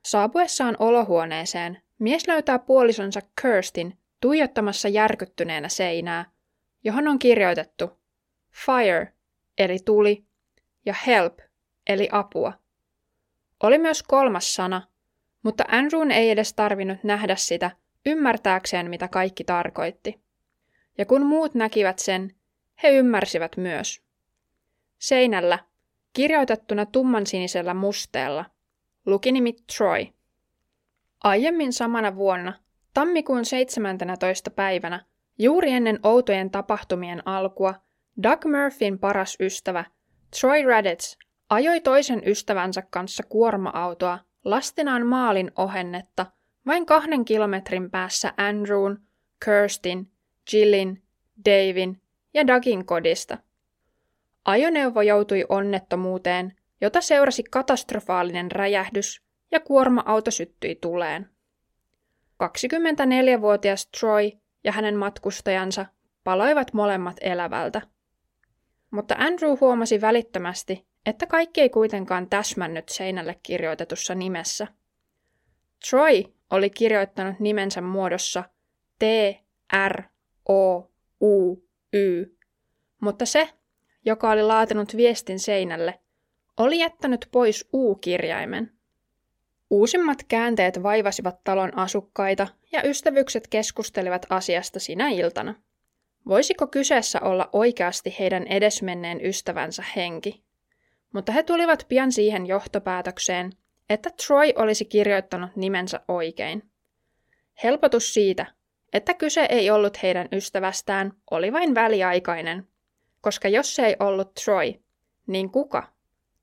Saapuessaan 0.06 0.75
olohuoneeseen, 0.80 1.82
mies 2.00 2.27
löytää 2.27 2.60
puolisonsa 2.60 3.20
Kirstin 3.42 3.98
tuijottamassa 4.22 4.88
järkyttyneenä 4.88 5.70
seinää, 5.70 6.25
johon 6.84 7.08
on 7.08 7.20
kirjoitettu 7.20 7.92
fire, 8.65 9.13
eli 9.58 9.77
tuli, 9.86 10.25
ja 10.86 10.96
help, 11.08 11.39
eli 11.88 12.10
apua. 12.12 12.62
Oli 13.63 13.77
myös 13.77 14.03
kolmas 14.03 14.55
sana, 14.55 14.82
mutta 15.43 15.63
Andrewn 15.67 16.12
ei 16.12 16.29
edes 16.29 16.53
tarvinnut 16.53 17.03
nähdä 17.03 17.36
sitä 17.36 17.72
ymmärtääkseen, 18.05 18.89
mitä 18.89 19.08
kaikki 19.08 19.43
tarkoitti. 19.43 20.22
Ja 20.98 21.05
kun 21.05 21.25
muut 21.25 21.55
näkivät 21.55 22.00
sen, 22.00 22.36
he 22.84 22.89
ymmärsivät 22.89 23.58
myös. 23.58 24.01
Seinällä, 24.98 25.60
kirjoitettuna 26.13 26.86
tummansinisellä 26.86 27.74
musteella, 27.74 28.46
luki 29.05 29.32
nimi 29.32 29.53
Troy. 29.77 30.05
Aiemmin 31.24 31.74
samana 31.74 32.15
vuonna, 32.15 32.53
tammikuun 32.93 33.46
17. 33.46 34.51
päivänä, 34.51 35.05
juuri 35.39 35.72
ennen 35.72 36.00
outojen 36.03 36.51
tapahtumien 36.51 37.27
alkua, 37.27 37.74
Doug 38.24 38.46
Murphyn 38.46 39.00
paras 39.00 39.38
ystävä, 39.39 39.86
Troy 40.39 40.63
Raditz, 40.65 41.17
ajoi 41.53 41.81
toisen 41.81 42.22
ystävänsä 42.25 42.83
kanssa 42.89 43.24
kuorma-autoa 43.24 44.19
lastenaan 44.45 45.05
maalin 45.05 45.51
ohennetta 45.55 46.25
vain 46.65 46.86
kahden 46.86 47.25
kilometrin 47.25 47.91
päässä 47.91 48.33
Andrewn, 48.38 48.98
Kirstin, 49.45 50.12
Jillin, 50.53 51.03
Davin 51.45 52.01
ja 52.33 52.48
Dagin 52.48 52.86
kodista. 52.86 53.38
Ajoneuvo 54.45 55.01
joutui 55.01 55.45
onnettomuuteen, 55.50 56.53
jota 56.81 57.01
seurasi 57.01 57.43
katastrofaalinen 57.43 58.51
räjähdys 58.51 59.22
ja 59.51 59.60
kuorma-auto 59.60 60.31
syttyi 60.31 60.75
tuleen. 60.75 61.29
24-vuotias 62.43 63.88
Troy 64.00 64.31
ja 64.63 64.72
hänen 64.72 64.95
matkustajansa 64.95 65.86
paloivat 66.24 66.74
molemmat 66.74 67.17
elävältä. 67.22 67.81
Mutta 68.91 69.15
Andrew 69.17 69.57
huomasi 69.62 70.01
välittömästi, 70.01 70.92
että 71.05 71.25
kaikki 71.25 71.62
ei 71.62 71.69
kuitenkaan 71.69 72.29
täsmännyt 72.29 72.89
seinälle 72.89 73.39
kirjoitetussa 73.43 74.15
nimessä. 74.15 74.67
Troy 75.89 76.24
oli 76.50 76.69
kirjoittanut 76.69 77.39
nimensä 77.39 77.81
muodossa 77.81 78.43
T, 79.00 79.03
R, 79.88 80.03
O, 80.50 80.89
U, 81.22 81.63
Y, 81.93 82.25
mutta 83.01 83.25
se, 83.25 83.50
joka 84.05 84.31
oli 84.31 84.43
laatinut 84.43 84.98
viestin 84.98 85.39
seinälle, 85.39 86.00
oli 86.57 86.79
jättänyt 86.79 87.27
pois 87.31 87.69
U-kirjaimen. 87.74 88.72
Uusimmat 89.69 90.24
käänteet 90.27 90.83
vaivasivat 90.83 91.43
talon 91.43 91.77
asukkaita 91.77 92.48
ja 92.72 92.81
ystävykset 92.88 93.48
keskustelivat 93.48 94.25
asiasta 94.29 94.79
sinä 94.79 95.10
iltana. 95.10 95.55
Voisiko 96.27 96.67
kyseessä 96.67 97.22
olla 97.22 97.50
oikeasti 97.53 98.15
heidän 98.19 98.48
edesmenneen 98.48 99.25
ystävänsä 99.25 99.83
henki? 99.95 100.42
Mutta 101.13 101.32
he 101.32 101.43
tulivat 101.43 101.86
pian 101.89 102.12
siihen 102.12 102.46
johtopäätökseen, 102.46 103.51
että 103.89 104.10
Troy 104.27 104.53
olisi 104.55 104.86
kirjoittanut 104.86 105.55
nimensä 105.55 106.00
oikein. 106.08 106.70
Helpotus 107.63 108.13
siitä, 108.13 108.46
että 108.93 109.13
kyse 109.13 109.48
ei 109.50 109.72
ollut 109.72 110.03
heidän 110.03 110.27
ystävästään, 110.32 111.13
oli 111.32 111.53
vain 111.53 111.75
väliaikainen, 111.75 112.67
koska 113.22 113.48
jos 113.48 113.75
se 113.75 113.86
ei 113.86 113.96
ollut 114.00 114.34
Troy, 114.34 114.74
niin 115.27 115.50
kuka 115.51 115.93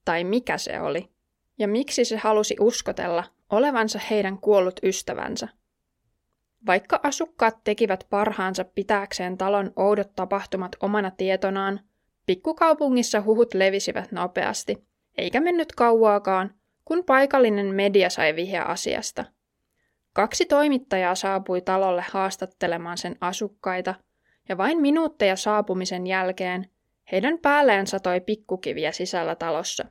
tai 0.05 0.25
mikä 0.25 0.59
se 0.59 0.81
oli? 0.81 1.11
Ja 1.59 1.69
miksi 1.69 2.05
se 2.05 2.17
halusi 2.17 2.57
uskotella 2.61 3.25
olevansa 3.51 4.01
heidän 4.11 4.39
kuollut 4.39 4.81
ystävänsä? 4.83 5.49
Vaikka 6.67 7.01
asukkaat 7.03 7.65
tekivät 7.65 8.07
parhaansa 8.11 8.65
pitääkseen 8.65 9.39
talon 9.39 9.73
oudot 9.77 10.15
tapahtumat 10.17 10.77
omana 10.81 11.11
tietonaan, 11.11 11.81
pikkukaupungissa 12.31 13.23
huhut 13.23 13.55
levisivät 13.55 14.13
nopeasti, 14.13 14.85
eikä 15.19 15.41
mennyt 15.41 15.73
kauaakaan, 15.73 16.55
kun 16.85 17.05
paikallinen 17.05 17.67
media 17.67 18.11
sai 18.11 18.37
vihja 18.37 18.63
asiasta. 18.63 19.25
Kaksi 20.13 20.45
toimittajaa 20.45 21.15
saapui 21.15 21.61
talolle 21.61 22.05
haastattelemaan 22.11 22.99
sen 22.99 23.17
asukkaita, 23.21 23.95
ja 24.49 24.57
vain 24.57 24.81
minuutteja 24.81 25.37
saapumisen 25.37 26.07
jälkeen 26.07 26.71
heidän 27.13 27.39
päälleen 27.39 27.87
satoi 27.87 28.21
pikkukiviä 28.21 28.93
sisällä 28.93 29.35
talossa. 29.35 29.85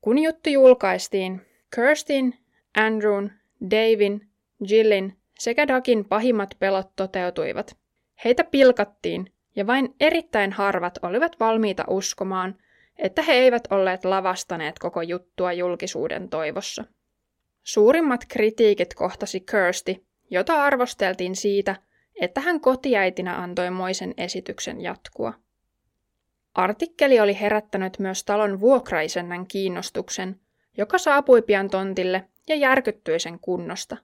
Kun 0.00 0.18
juttu 0.18 0.50
julkaistiin, 0.50 1.40
Kirstin, 1.74 2.38
Andrewn, 2.76 3.30
Davin, 3.70 4.28
Jillin 4.68 5.16
sekä 5.38 5.68
Dakin 5.68 6.04
pahimmat 6.04 6.56
pelot 6.58 6.90
toteutuivat. 6.96 7.76
Heitä 8.24 8.44
pilkattiin, 8.44 9.32
ja 9.56 9.66
vain 9.66 9.94
erittäin 10.00 10.52
harvat 10.52 10.98
olivat 11.02 11.40
valmiita 11.40 11.84
uskomaan, 11.88 12.58
että 12.98 13.22
he 13.22 13.32
eivät 13.32 13.68
olleet 13.70 14.04
lavastaneet 14.04 14.78
koko 14.78 15.02
juttua 15.02 15.52
julkisuuden 15.52 16.28
toivossa. 16.28 16.84
Suurimmat 17.62 18.20
kritiikit 18.28 18.94
kohtasi 18.94 19.40
Kirsti, 19.40 20.06
jota 20.30 20.62
arvosteltiin 20.62 21.36
siitä, 21.36 21.76
että 22.20 22.40
hän 22.40 22.60
kotiäitinä 22.60 23.42
antoi 23.42 23.70
moisen 23.70 24.14
esityksen 24.16 24.80
jatkua. 24.80 25.32
Artikkeli 26.54 27.20
oli 27.20 27.40
herättänyt 27.40 27.98
myös 27.98 28.24
talon 28.24 28.60
vuokraisennän 28.60 29.46
kiinnostuksen, 29.46 30.40
joka 30.76 30.98
saapui 30.98 31.42
pian 31.42 31.70
tontille 31.70 32.24
ja 32.48 32.54
järkyttyi 32.56 33.20
sen 33.20 33.40
kunnosta. 33.40 33.96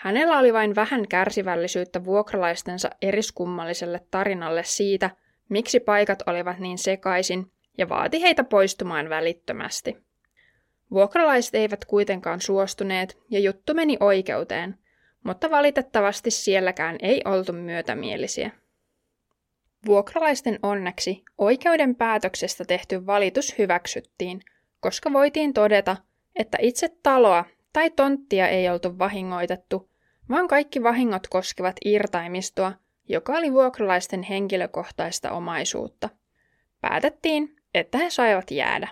Hänellä 0.00 0.38
oli 0.38 0.52
vain 0.52 0.74
vähän 0.74 1.08
kärsivällisyyttä 1.08 2.04
vuokralaistensa 2.04 2.90
eriskummalliselle 3.02 4.00
tarinalle 4.10 4.62
siitä, 4.64 5.10
miksi 5.48 5.80
paikat 5.80 6.22
olivat 6.26 6.58
niin 6.58 6.78
sekaisin, 6.78 7.52
ja 7.78 7.88
vaati 7.88 8.22
heitä 8.22 8.44
poistumaan 8.44 9.08
välittömästi. 9.08 9.96
Vuokralaiset 10.90 11.54
eivät 11.54 11.84
kuitenkaan 11.84 12.40
suostuneet, 12.40 13.18
ja 13.30 13.40
juttu 13.40 13.74
meni 13.74 13.96
oikeuteen, 14.00 14.78
mutta 15.24 15.50
valitettavasti 15.50 16.30
sielläkään 16.30 16.96
ei 17.02 17.22
oltu 17.24 17.52
myötämielisiä. 17.52 18.50
Vuokralaisten 19.86 20.58
onneksi 20.62 21.22
oikeuden 21.38 21.94
päätöksestä 21.94 22.64
tehty 22.64 23.06
valitus 23.06 23.58
hyväksyttiin, 23.58 24.40
koska 24.80 25.12
voitiin 25.12 25.52
todeta, 25.52 25.96
että 26.36 26.58
itse 26.60 26.88
taloa 27.02 27.44
tai 27.72 27.90
tonttia 27.90 28.48
ei 28.48 28.68
oltu 28.70 28.98
vahingoitettu, 28.98 29.90
vaan 30.30 30.48
kaikki 30.48 30.82
vahingot 30.82 31.26
koskevat 31.28 31.76
irtaimistoa, 31.84 32.72
joka 33.08 33.32
oli 33.32 33.52
vuokralaisten 33.52 34.22
henkilökohtaista 34.22 35.30
omaisuutta. 35.30 36.08
Päätettiin, 36.80 37.56
että 37.74 37.98
he 37.98 38.10
saivat 38.10 38.50
jäädä. 38.50 38.88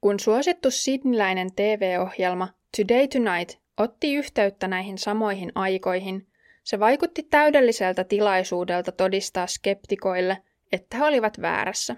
Kun 0.00 0.20
suosittu 0.20 0.70
sidniläinen 0.70 1.48
TV-ohjelma 1.56 2.48
Today 2.76 3.08
Tonight 3.08 3.60
otti 3.76 4.14
yhteyttä 4.14 4.68
näihin 4.68 4.98
samoihin 4.98 5.52
aikoihin, 5.54 6.26
se 6.64 6.80
vaikutti 6.80 7.22
täydelliseltä 7.22 8.04
tilaisuudelta 8.04 8.92
todistaa 8.92 9.46
skeptikoille, 9.46 10.42
että 10.72 10.96
he 10.96 11.04
olivat 11.04 11.40
väärässä. 11.40 11.96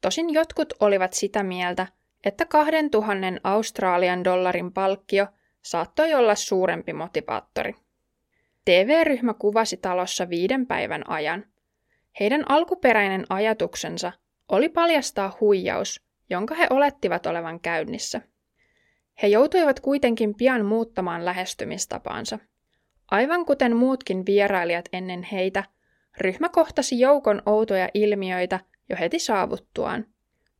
Tosin 0.00 0.34
jotkut 0.34 0.72
olivat 0.80 1.12
sitä 1.12 1.42
mieltä, 1.42 1.86
että 2.24 2.44
2000 2.44 3.16
Australian 3.44 4.24
dollarin 4.24 4.72
palkkio 4.72 5.26
saattoi 5.62 6.14
olla 6.14 6.34
suurempi 6.34 6.92
motivaattori. 6.92 7.74
TV-ryhmä 8.64 9.34
kuvasi 9.34 9.76
talossa 9.76 10.28
viiden 10.28 10.66
päivän 10.66 11.10
ajan. 11.10 11.44
Heidän 12.20 12.50
alkuperäinen 12.50 13.26
ajatuksensa 13.28 14.12
oli 14.48 14.68
paljastaa 14.68 15.36
huijaus, 15.40 16.02
jonka 16.30 16.54
he 16.54 16.66
olettivat 16.70 17.26
olevan 17.26 17.60
käynnissä. 17.60 18.20
He 19.22 19.26
joutuivat 19.26 19.80
kuitenkin 19.80 20.34
pian 20.34 20.64
muuttamaan 20.66 21.24
lähestymistapaansa– 21.24 22.38
Aivan 23.12 23.46
kuten 23.46 23.76
muutkin 23.76 24.26
vierailijat 24.26 24.84
ennen 24.92 25.22
heitä, 25.22 25.64
ryhmä 26.18 26.48
kohtasi 26.48 27.00
joukon 27.00 27.42
outoja 27.46 27.88
ilmiöitä 27.94 28.60
jo 28.88 28.96
heti 29.00 29.18
saavuttuaan. 29.18 30.06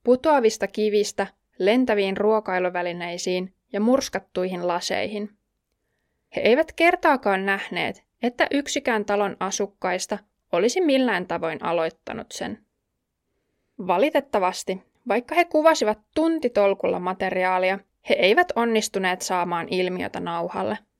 Putoavista 0.04 0.66
kivistä, 0.66 1.26
lentäviin 1.64 2.16
ruokailuvälineisiin 2.16 3.54
ja 3.72 3.80
murskattuihin 3.80 4.68
laseihin. 4.68 5.30
He 6.36 6.40
eivät 6.40 6.72
kertaakaan 6.72 7.46
nähneet, 7.46 8.04
että 8.22 8.46
yksikään 8.50 9.04
talon 9.04 9.36
asukkaista 9.40 10.18
olisi 10.52 10.80
millään 10.80 11.26
tavoin 11.26 11.64
aloittanut 11.64 12.32
sen. 12.32 12.58
Valitettavasti, 13.86 14.82
vaikka 15.08 15.34
he 15.34 15.44
kuvasivat 15.44 15.98
tuntitolkulla 16.14 16.98
materiaalia, 16.98 17.78
he 18.08 18.14
eivät 18.14 18.52
onnistuneet 18.56 19.22
saamaan 19.22 19.68
ilmiötä 19.68 20.20
nauhalle– 20.20 20.78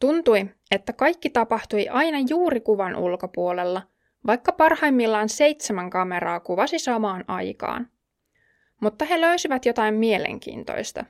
Tuntui, 0.00 0.50
että 0.70 0.92
kaikki 0.92 1.30
tapahtui 1.30 1.88
aina 1.88 2.18
juuri 2.28 2.60
kuvan 2.60 2.96
ulkopuolella, 2.96 3.82
vaikka 4.26 4.52
parhaimmillaan 4.52 5.28
seitsemän 5.28 5.90
kameraa 5.90 6.40
kuvasi 6.40 6.78
samaan 6.78 7.24
aikaan. 7.28 7.88
Mutta 8.80 9.04
he 9.04 9.20
löysivät 9.20 9.66
jotain 9.66 9.94
mielenkiintoista. 9.94 11.04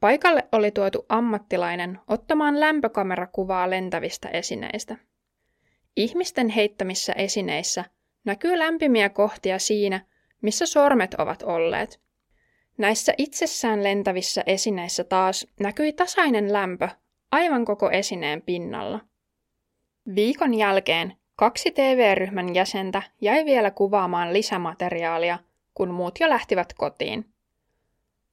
Paikalle 0.00 0.48
oli 0.52 0.70
tuotu 0.70 1.06
ammattilainen 1.08 1.98
ottamaan 2.08 2.60
lämpökamerakuvaa 2.60 3.70
lentävistä 3.70 4.28
esineistä. 4.28 4.96
Ihmisten 5.96 6.48
heittämissä 6.48 7.12
esineissä 7.12 7.84
näkyy 8.24 8.58
lämpimiä 8.58 9.08
kohtia 9.08 9.58
siinä, 9.58 10.00
missä 10.42 10.66
sormet 10.66 11.14
ovat 11.14 11.42
olleet. 11.42 12.00
Näissä 12.78 13.14
itsessään 13.18 13.84
lentävissä 13.84 14.42
esineissä 14.46 15.04
taas 15.04 15.46
näkyi 15.60 15.92
tasainen 15.92 16.52
lämpö 16.52 16.88
aivan 17.32 17.64
koko 17.64 17.90
esineen 17.90 18.42
pinnalla. 18.42 19.00
Viikon 20.14 20.54
jälkeen 20.54 21.16
kaksi 21.36 21.70
TV-ryhmän 21.70 22.54
jäsentä 22.54 23.02
jäi 23.20 23.44
vielä 23.44 23.70
kuvaamaan 23.70 24.32
lisämateriaalia, 24.32 25.38
kun 25.74 25.90
muut 25.90 26.20
jo 26.20 26.28
lähtivät 26.28 26.72
kotiin. 26.72 27.34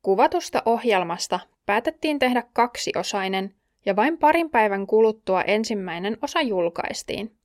Kuvatusta 0.01 0.63
ohjelmasta 0.65 1.39
päätettiin 1.65 2.19
tehdä 2.19 2.43
kaksiosainen 2.53 3.55
ja 3.85 3.95
vain 3.95 4.17
parin 4.17 4.49
päivän 4.49 4.87
kuluttua 4.87 5.41
ensimmäinen 5.41 6.17
osa 6.21 6.41
julkaistiin. 6.41 7.35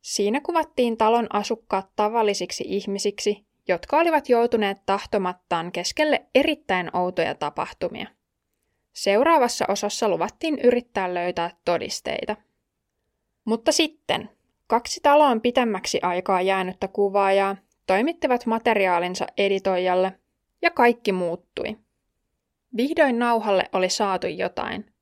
Siinä 0.00 0.40
kuvattiin 0.40 0.96
talon 0.96 1.26
asukkaat 1.32 1.88
tavallisiksi 1.96 2.64
ihmisiksi, 2.66 3.46
jotka 3.68 3.96
olivat 3.98 4.28
joutuneet 4.28 4.78
tahtomattaan 4.86 5.72
keskelle 5.72 6.26
erittäin 6.34 6.96
outoja 6.96 7.34
tapahtumia. 7.34 8.06
Seuraavassa 8.92 9.64
osassa 9.68 10.08
luvattiin 10.08 10.58
yrittää 10.58 11.14
löytää 11.14 11.50
todisteita. 11.64 12.36
Mutta 13.44 13.72
sitten 13.72 14.30
kaksi 14.66 15.00
taloon 15.02 15.40
pitemmäksi 15.40 15.98
aikaa 16.02 16.42
jäänyttä 16.42 16.88
kuvaajaa 16.88 17.56
toimittivat 17.88 18.46
materiaalinsa 18.46 19.26
editoijalle 19.38 20.12
ja 20.62 20.70
kaikki 20.70 21.12
muuttui. 21.12 21.76
Vihdoin 22.76 23.18
nauhalle 23.18 23.64
oli 23.72 23.88
saatu 23.88 24.26
jotain. 24.26 24.92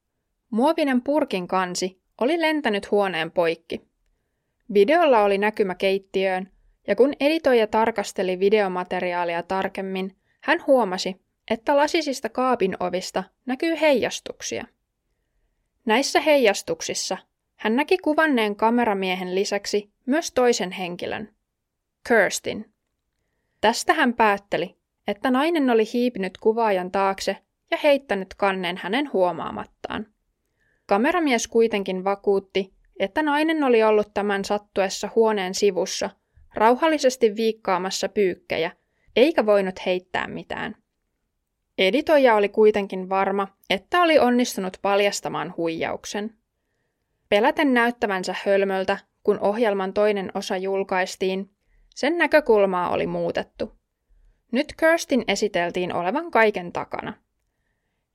Muovinen 0.51 1.03
purkin 1.03 1.49
kansi 1.49 2.01
oli 2.21 2.41
lentänyt 2.41 2.91
huoneen 2.91 3.31
poikki. 3.31 3.81
Videolla 4.75 5.23
oli 5.23 5.39
näkymä 5.39 5.75
keittiöön, 5.75 6.51
ja 6.87 6.97
kun 6.97 7.13
editoija 7.21 7.67
tarkasteli 7.67 8.39
videomateriaalia 8.41 9.43
tarkemmin, 9.43 10.17
hän 10.41 10.65
huomasi, 10.67 11.21
että 11.51 11.77
lasisista 11.77 12.29
kaapin 12.29 12.77
ovista 12.81 13.25
näkyy 13.47 13.77
heijastuksia. 13.81 14.67
Näissä 15.85 16.21
heijastuksissa 16.21 17.19
hän 17.57 17.77
näki 17.77 17.99
kuvanneen 17.99 18.57
kameramiehen 18.57 19.35
lisäksi 19.35 19.91
myös 20.07 20.33
toisen 20.33 20.73
henkilön, 20.73 21.37
Kirstin. 22.09 22.76
Tästä 23.67 23.95
hän 23.95 24.15
päätteli, 24.15 24.77
että 25.09 25.31
nainen 25.31 25.71
oli 25.71 25.85
hiipinyt 25.93 26.39
kuvaajan 26.39 26.91
taakse 26.91 27.37
ja 27.71 27.79
heittänyt 27.83 28.35
kannen 28.35 28.77
hänen 28.77 29.13
huomaamattaan. 29.13 30.07
Kameramies 30.87 31.49
kuitenkin 31.49 32.05
vakuutti, 32.05 32.75
että 33.01 33.23
nainen 33.23 33.65
oli 33.65 33.83
ollut 33.83 34.15
tämän 34.15 34.45
sattuessa 34.45 35.09
huoneen 35.15 35.55
sivussa, 35.55 36.11
rauhallisesti 36.55 37.37
viikkaamassa 37.37 38.09
pyykkejä, 38.09 38.71
eikä 39.17 39.47
voinut 39.47 39.87
heittää 39.87 40.29
mitään. 40.29 40.77
Editoija 41.79 42.35
oli 42.35 42.49
kuitenkin 42.49 43.09
varma, 43.09 43.49
että 43.71 44.03
oli 44.03 44.19
onnistunut 44.19 44.77
paljastamaan 44.83 45.55
huijauksen. 45.57 46.37
Peläten 47.29 47.75
näyttävänsä 47.75 48.35
hölmöltä, 48.45 48.99
kun 49.23 49.39
ohjelman 49.41 49.93
toinen 49.93 50.31
osa 50.35 50.57
julkaistiin, 50.57 51.56
sen 51.97 52.19
näkökulmaa 52.19 52.91
oli 52.91 53.07
muutettu. 53.07 53.73
Nyt 54.53 54.75
Kirstin 54.81 55.25
esiteltiin 55.29 55.95
olevan 55.95 56.31
kaiken 56.31 56.73
takana. 56.73 57.15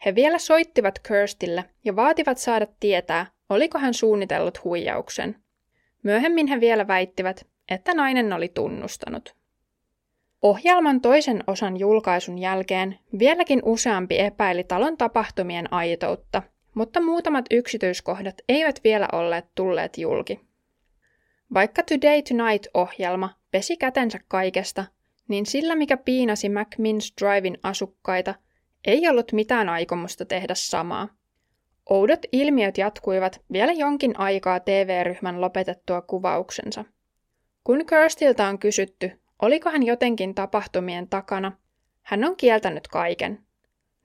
He 0.06 0.16
vielä 0.16 0.38
soittivat 0.38 1.00
Kirstille 1.00 1.66
ja 1.86 1.96
vaativat 1.96 2.38
saada 2.38 2.68
tietää, 2.80 3.26
oliko 3.50 3.80
hän 3.80 3.94
suunnitellut 3.94 4.64
huijauksen. 4.64 5.36
Myöhemmin 6.04 6.48
he 6.48 6.60
vielä 6.60 6.88
väittivät, 6.88 7.48
että 7.70 7.94
nainen 7.94 8.34
oli 8.34 8.48
tunnustanut. 8.48 9.36
Ohjelman 10.42 11.02
toisen 11.02 11.44
osan 11.48 11.78
julkaisun 11.78 12.38
jälkeen 12.38 13.00
vieläkin 13.20 13.62
useampi 13.66 14.20
epäili 14.20 14.64
talon 14.64 14.98
tapahtumien 14.98 15.74
aitoutta, 15.74 16.44
mutta 16.74 17.02
muutamat 17.02 17.46
yksityiskohdat 17.52 18.36
eivät 18.50 18.80
vielä 18.84 19.08
olleet 19.12 19.46
tulleet 19.56 19.98
julki. 19.98 20.40
Vaikka 21.54 21.84
Today 21.84 22.22
Tonight-ohjelma 22.22 23.41
pesi 23.52 23.78
kätensä 23.78 24.20
kaikesta, 24.28 24.86
niin 25.28 25.46
sillä 25.46 25.76
mikä 25.76 25.98
piinasi 25.98 26.50
McMinns 26.50 27.14
Drivein 27.22 27.58
asukkaita, 27.64 28.36
ei 28.86 29.10
ollut 29.10 29.32
mitään 29.32 29.70
aikomusta 29.70 30.26
tehdä 30.26 30.54
samaa. 30.56 31.08
Oudot 31.90 32.20
ilmiöt 32.32 32.78
jatkuivat 32.78 33.42
vielä 33.52 33.72
jonkin 33.72 34.20
aikaa 34.20 34.60
TV-ryhmän 34.60 35.42
lopetettua 35.42 36.02
kuvauksensa. 36.02 36.86
Kun 37.64 37.86
Kirstiltä 37.86 38.48
on 38.48 38.60
kysytty, 38.60 39.20
oliko 39.42 39.70
hän 39.70 39.84
jotenkin 39.84 40.36
tapahtumien 40.36 41.08
takana, 41.10 41.52
hän 42.02 42.24
on 42.24 42.38
kieltänyt 42.38 42.88
kaiken. 42.88 43.44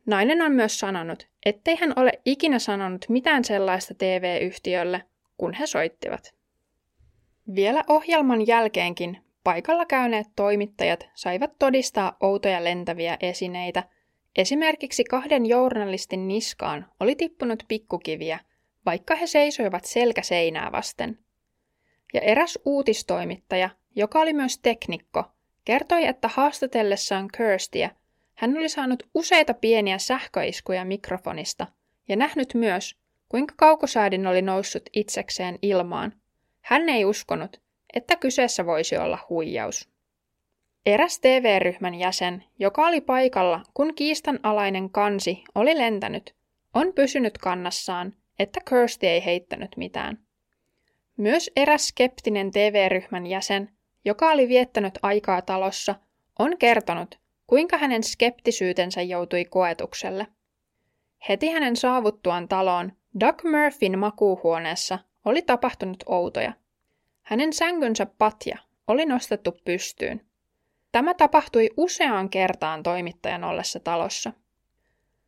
Nainen 0.06 0.42
on 0.42 0.52
myös 0.52 0.78
sanonut, 0.78 1.28
ettei 1.46 1.76
hän 1.76 1.92
ole 1.96 2.12
ikinä 2.24 2.58
sanonut 2.58 3.04
mitään 3.08 3.44
sellaista 3.44 3.94
TV-yhtiölle, 3.94 5.02
kun 5.38 5.52
he 5.52 5.66
soittivat. 5.66 6.34
Vielä 7.54 7.84
ohjelman 7.88 8.46
jälkeenkin 8.46 9.25
paikalla 9.46 9.86
käyneet 9.86 10.26
toimittajat 10.36 11.08
saivat 11.14 11.58
todistaa 11.58 12.16
outoja 12.20 12.64
lentäviä 12.64 13.16
esineitä. 13.20 13.82
Esimerkiksi 14.36 15.04
kahden 15.04 15.46
journalistin 15.46 16.28
niskaan 16.28 16.86
oli 17.00 17.14
tippunut 17.14 17.62
pikkukiviä, 17.68 18.38
vaikka 18.86 19.14
he 19.14 19.26
seisoivat 19.26 19.84
selkä 19.84 20.22
seinää 20.22 20.72
vasten. 20.72 21.18
Ja 22.14 22.20
eräs 22.20 22.58
uutistoimittaja, 22.64 23.70
joka 23.96 24.20
oli 24.20 24.32
myös 24.32 24.58
teknikko, 24.58 25.24
kertoi, 25.64 26.06
että 26.06 26.28
haastatellessaan 26.28 27.28
Kirstiä 27.36 27.90
hän 28.34 28.58
oli 28.58 28.68
saanut 28.68 29.02
useita 29.14 29.54
pieniä 29.54 29.98
sähköiskuja 29.98 30.84
mikrofonista 30.84 31.66
ja 32.08 32.16
nähnyt 32.16 32.54
myös, 32.54 32.96
kuinka 33.28 33.54
kaukosäädin 33.56 34.26
oli 34.26 34.42
noussut 34.42 34.82
itsekseen 34.92 35.58
ilmaan. 35.62 36.12
Hän 36.60 36.88
ei 36.88 37.04
uskonut, 37.04 37.65
että 37.96 38.16
kyseessä 38.16 38.66
voisi 38.66 38.96
olla 38.96 39.18
huijaus. 39.30 39.88
Eräs 40.86 41.20
TV-ryhmän 41.20 41.94
jäsen, 41.94 42.44
joka 42.58 42.86
oli 42.86 43.00
paikalla, 43.00 43.62
kun 43.74 43.94
kiistanalainen 43.94 44.90
kansi 44.90 45.44
oli 45.54 45.78
lentänyt, 45.78 46.34
on 46.74 46.92
pysynyt 46.92 47.38
kannassaan, 47.38 48.12
että 48.38 48.60
Kirsty 48.68 49.06
ei 49.06 49.24
heittänyt 49.24 49.76
mitään. 49.76 50.18
Myös 51.16 51.50
eräs 51.56 51.88
skeptinen 51.88 52.50
TV-ryhmän 52.50 53.26
jäsen, 53.26 53.70
joka 54.04 54.30
oli 54.30 54.48
viettänyt 54.48 54.98
aikaa 55.02 55.42
talossa, 55.42 55.94
on 56.38 56.58
kertonut, 56.58 57.18
kuinka 57.46 57.78
hänen 57.78 58.04
skeptisyytensä 58.04 59.02
joutui 59.02 59.44
koetukselle. 59.44 60.26
Heti 61.28 61.48
hänen 61.48 61.76
saavuttuaan 61.76 62.48
taloon 62.48 62.92
Doug 63.20 63.42
Murphyn 63.44 63.98
makuuhuoneessa 63.98 64.98
oli 65.24 65.42
tapahtunut 65.42 66.04
outoja. 66.06 66.52
Hänen 67.26 67.52
sängynsä 67.52 68.06
patja 68.06 68.58
oli 68.88 69.06
nostettu 69.06 69.58
pystyyn. 69.64 70.26
Tämä 70.92 71.14
tapahtui 71.14 71.70
useaan 71.76 72.30
kertaan 72.30 72.82
toimittajan 72.82 73.44
ollessa 73.44 73.80
talossa. 73.80 74.32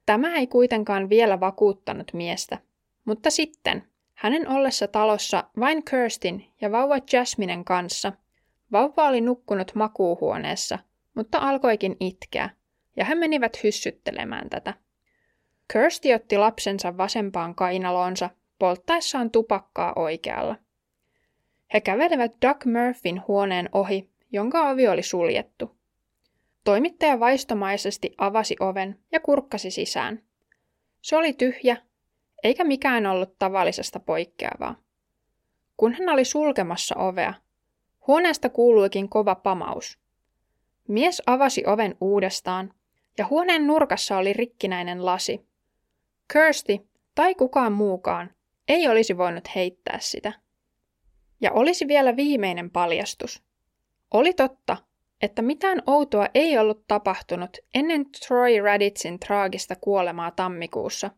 Tämä 0.07 0.37
ei 0.37 0.47
kuitenkaan 0.47 1.09
vielä 1.09 1.41
vakuuttanut 1.41 2.13
miestä, 2.13 2.59
mutta 3.05 3.31
sitten, 3.31 3.83
hänen 4.15 4.49
ollessa 4.49 4.89
talossa 4.89 5.45
vain 5.61 5.85
Kirstin 5.85 6.53
ja 6.61 6.73
vauva 6.73 6.97
Jasminen 7.13 7.65
kanssa, 7.65 8.13
vauva 8.73 9.09
oli 9.09 9.21
nukkunut 9.21 9.75
makuuhuoneessa 9.75 10.79
mutta 11.19 11.39
alkoikin 11.39 11.97
itkeä, 12.01 12.51
ja 12.97 13.05
he 13.05 13.15
menivät 13.15 13.63
hyssyttelemään 13.65 14.51
tätä. 14.51 14.75
Kirsty 15.73 16.13
otti 16.13 16.39
lapsensa 16.39 16.97
vasempaan 16.97 17.55
kainaloonsa, 17.55 18.31
polttaessaan 18.59 19.31
tupakkaa 19.31 19.93
oikealla. 19.97 20.57
He 21.75 21.81
kävelivät 21.81 22.33
Doug 22.47 22.65
Murphyn 22.65 23.23
huoneen 23.29 23.69
ohi, 23.73 24.11
jonka 24.33 24.71
ovi 24.71 24.89
oli 24.89 25.03
suljettu. 25.03 25.77
Toimittaja 26.65 27.21
vaistomaisesti 27.21 28.15
avasi 28.19 28.57
oven 28.61 28.99
ja 29.13 29.21
kurkkasi 29.21 29.71
sisään. 29.71 30.23
Se 31.03 31.17
oli 31.17 31.33
tyhjä, 31.33 31.77
eikä 32.45 32.65
mikään 32.65 33.07
ollut 33.07 33.39
tavallisesta 33.39 34.01
poikkeavaa. 34.01 34.75
Kun 35.77 35.93
hän 35.93 36.09
oli 36.09 36.25
sulkemassa 36.25 36.95
ovea, 36.99 37.35
huoneesta 38.07 38.49
kuuluikin 38.49 39.09
kova 39.09 39.35
pamaus. 39.35 39.99
Mies 40.89 41.23
avasi 41.27 41.63
oven 41.67 41.97
uudestaan, 42.01 42.75
ja 43.19 43.27
huoneen 43.27 43.67
nurkassa 43.67 44.17
oli 44.17 44.33
rikkinäinen 44.33 45.05
lasi. 45.05 45.47
Kirsty 46.33 46.79
tai 47.15 47.35
kukaan 47.35 47.73
muukaan 47.73 48.31
ei 48.69 48.89
olisi 48.89 49.17
voinut 49.17 49.55
heittää 49.55 49.99
sitä. 50.01 50.33
Ja 51.41 51.53
olisi 51.53 51.89
vielä 51.89 52.17
viimeinen 52.17 52.71
paljastus. 52.71 53.43
Oli 54.11 54.35
totta, 54.35 54.77
että 55.23 55.43
mitään 55.43 55.83
outoa 55.87 56.27
ei 56.35 56.59
ollut 56.59 56.85
tapahtunut 56.89 57.57
ennen 57.75 58.07
Troy 58.11 58.61
Raditsin 58.61 59.19
traagista 59.19 59.77
kuolemaa 59.77 60.31
tammikuussa. 60.31 61.11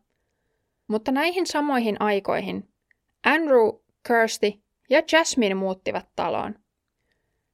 Mutta 0.87 1.11
näihin 1.11 1.47
samoihin 1.47 2.01
aikoihin 2.01 2.69
Andrew, 3.23 3.69
Kirsty 4.07 4.53
ja 4.89 5.01
Jasmine 5.11 5.55
muuttivat 5.55 6.05
taloon. 6.15 6.55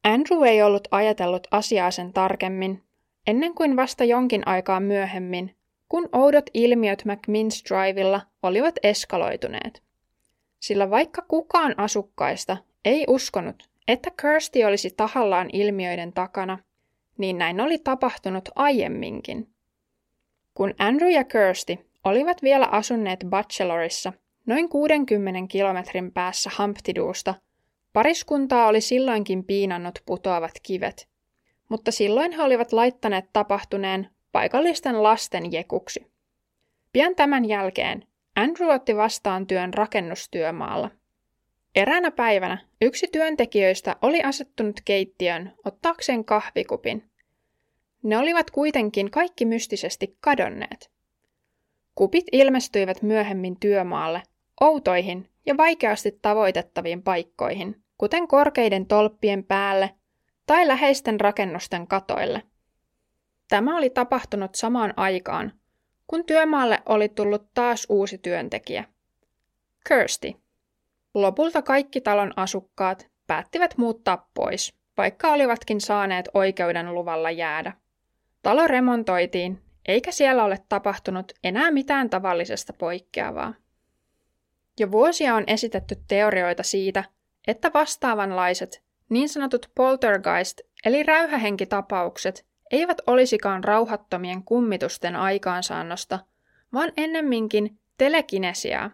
Andrew 0.03 0.43
ei 0.43 0.61
ollut 0.61 0.87
ajatellut 0.91 1.47
asiaa 1.51 1.91
sen 1.91 2.13
tarkemmin, 2.13 2.83
ennen 3.27 3.55
kuin 3.55 3.75
vasta 3.75 4.03
jonkin 4.03 4.47
aikaa 4.47 4.79
myöhemmin, 4.79 5.55
kun 5.89 6.09
oudot 6.11 6.49
ilmiöt 6.53 7.03
McMinns 7.05 7.63
Drivella 7.69 8.21
olivat 8.43 8.75
eskaloituneet. 8.83 9.86
Sillä 10.59 10.89
vaikka 10.89 11.21
kukaan 11.21 11.73
asukkaista 11.77 12.57
ei 12.85 13.05
uskonut, 13.07 13.69
että 13.87 14.11
Kirsty 14.21 14.63
olisi 14.63 14.93
tahallaan 14.97 15.49
ilmiöiden 15.53 16.13
takana, 16.13 16.59
niin 17.17 17.37
näin 17.37 17.61
oli 17.61 17.77
tapahtunut 17.77 18.49
aiemminkin. 18.55 19.49
Kun 20.53 20.73
Andrew 20.79 21.11
ja 21.11 21.23
Kirsty 21.23 21.77
olivat 22.03 22.43
vielä 22.43 22.65
asunneet 22.65 23.19
Bachelorissa 23.29 24.13
noin 24.45 24.69
60 24.69 25.51
kilometrin 25.51 26.11
päässä 26.11 26.49
Hamptiduusta– 26.53 27.33
Pariskuntaa 27.97 28.67
oli 28.67 28.81
silloinkin 28.81 29.43
piinannut 29.43 29.99
putoavat 30.05 30.51
kivet, 30.63 31.07
mutta 31.69 31.91
silloin 31.91 32.31
he 32.31 32.41
olivat 32.41 32.73
laittaneet 32.73 33.25
tapahtuneen 33.33 34.09
paikallisten 34.31 35.03
lasten 35.03 35.51
jekuksi. 35.51 36.07
Pian 36.93 37.15
tämän 37.15 37.45
jälkeen 37.45 38.07
Andrew 38.37 38.69
otti 38.69 38.95
vastaan 38.95 39.47
työn 39.47 39.73
rakennustyömaalla. 39.73 40.91
Eräänä 41.75 42.11
päivänä 42.11 42.57
yksi 42.81 43.07
työntekijöistä 43.11 43.95
oli 44.01 44.23
asettunut 44.23 44.81
keittiön 44.85 45.53
ottaakseen 45.65 46.25
kahvikupin. 46.25 47.09
Ne 48.03 48.17
olivat 48.17 48.51
kuitenkin 48.51 49.11
kaikki 49.11 49.45
mystisesti 49.45 50.17
kadonneet. 50.21 50.91
Kupit 51.95 52.25
ilmestyivät 52.31 53.01
myöhemmin 53.01 53.59
työmaalle, 53.59 54.23
outoihin 54.61 55.29
ja 55.45 55.57
vaikeasti 55.57 56.19
tavoitettaviin 56.21 57.03
paikkoihin, 57.03 57.83
kuten 57.97 58.27
korkeiden 58.27 58.85
tolppien 58.85 59.43
päälle 59.43 59.93
tai 60.45 60.67
läheisten 60.67 61.19
rakennusten 61.19 61.87
katoille. 61.87 62.43
Tämä 63.49 63.77
oli 63.77 63.89
tapahtunut 63.89 64.55
samaan 64.55 64.93
aikaan, 64.97 65.56
kun 66.07 66.25
työmaalle 66.25 66.81
oli 66.85 67.09
tullut 67.09 67.53
taas 67.53 67.85
uusi 67.89 68.17
työntekijä. 68.17 68.83
Kirsty. 69.87 70.33
Lopulta 71.13 71.61
kaikki 71.61 72.01
talon 72.01 72.33
asukkaat 72.35 73.09
päättivät 73.27 73.77
muuttaa 73.77 74.29
pois, 74.33 74.75
vaikka 74.97 75.31
olivatkin 75.31 75.81
saaneet 75.81 76.29
oikeuden 76.33 76.93
luvalla 76.93 77.31
jäädä. 77.31 77.73
Talo 78.43 78.67
remontoitiin, 78.67 79.61
eikä 79.87 80.11
siellä 80.11 80.43
ole 80.43 80.57
tapahtunut 80.69 81.31
enää 81.43 81.71
mitään 81.71 82.09
tavallisesta 82.09 82.73
poikkeavaa. 82.73 83.53
Jo 84.79 84.91
vuosia 84.91 85.35
on 85.35 85.43
esitetty 85.47 85.95
teorioita 86.07 86.63
siitä, 86.63 87.03
että 87.47 87.71
vastaavanlaiset 87.73 88.83
niin 89.09 89.29
sanotut 89.29 89.71
poltergeist 89.75 90.61
eli 90.85 91.03
räyhähenkitapaukset 91.03 92.45
eivät 92.71 92.97
olisikaan 93.07 93.63
rauhattomien 93.63 94.43
kummitusten 94.43 95.15
aikaansaannosta, 95.15 96.19
vaan 96.73 96.91
ennemminkin 96.97 97.79
telekinesiaa. 97.97 98.91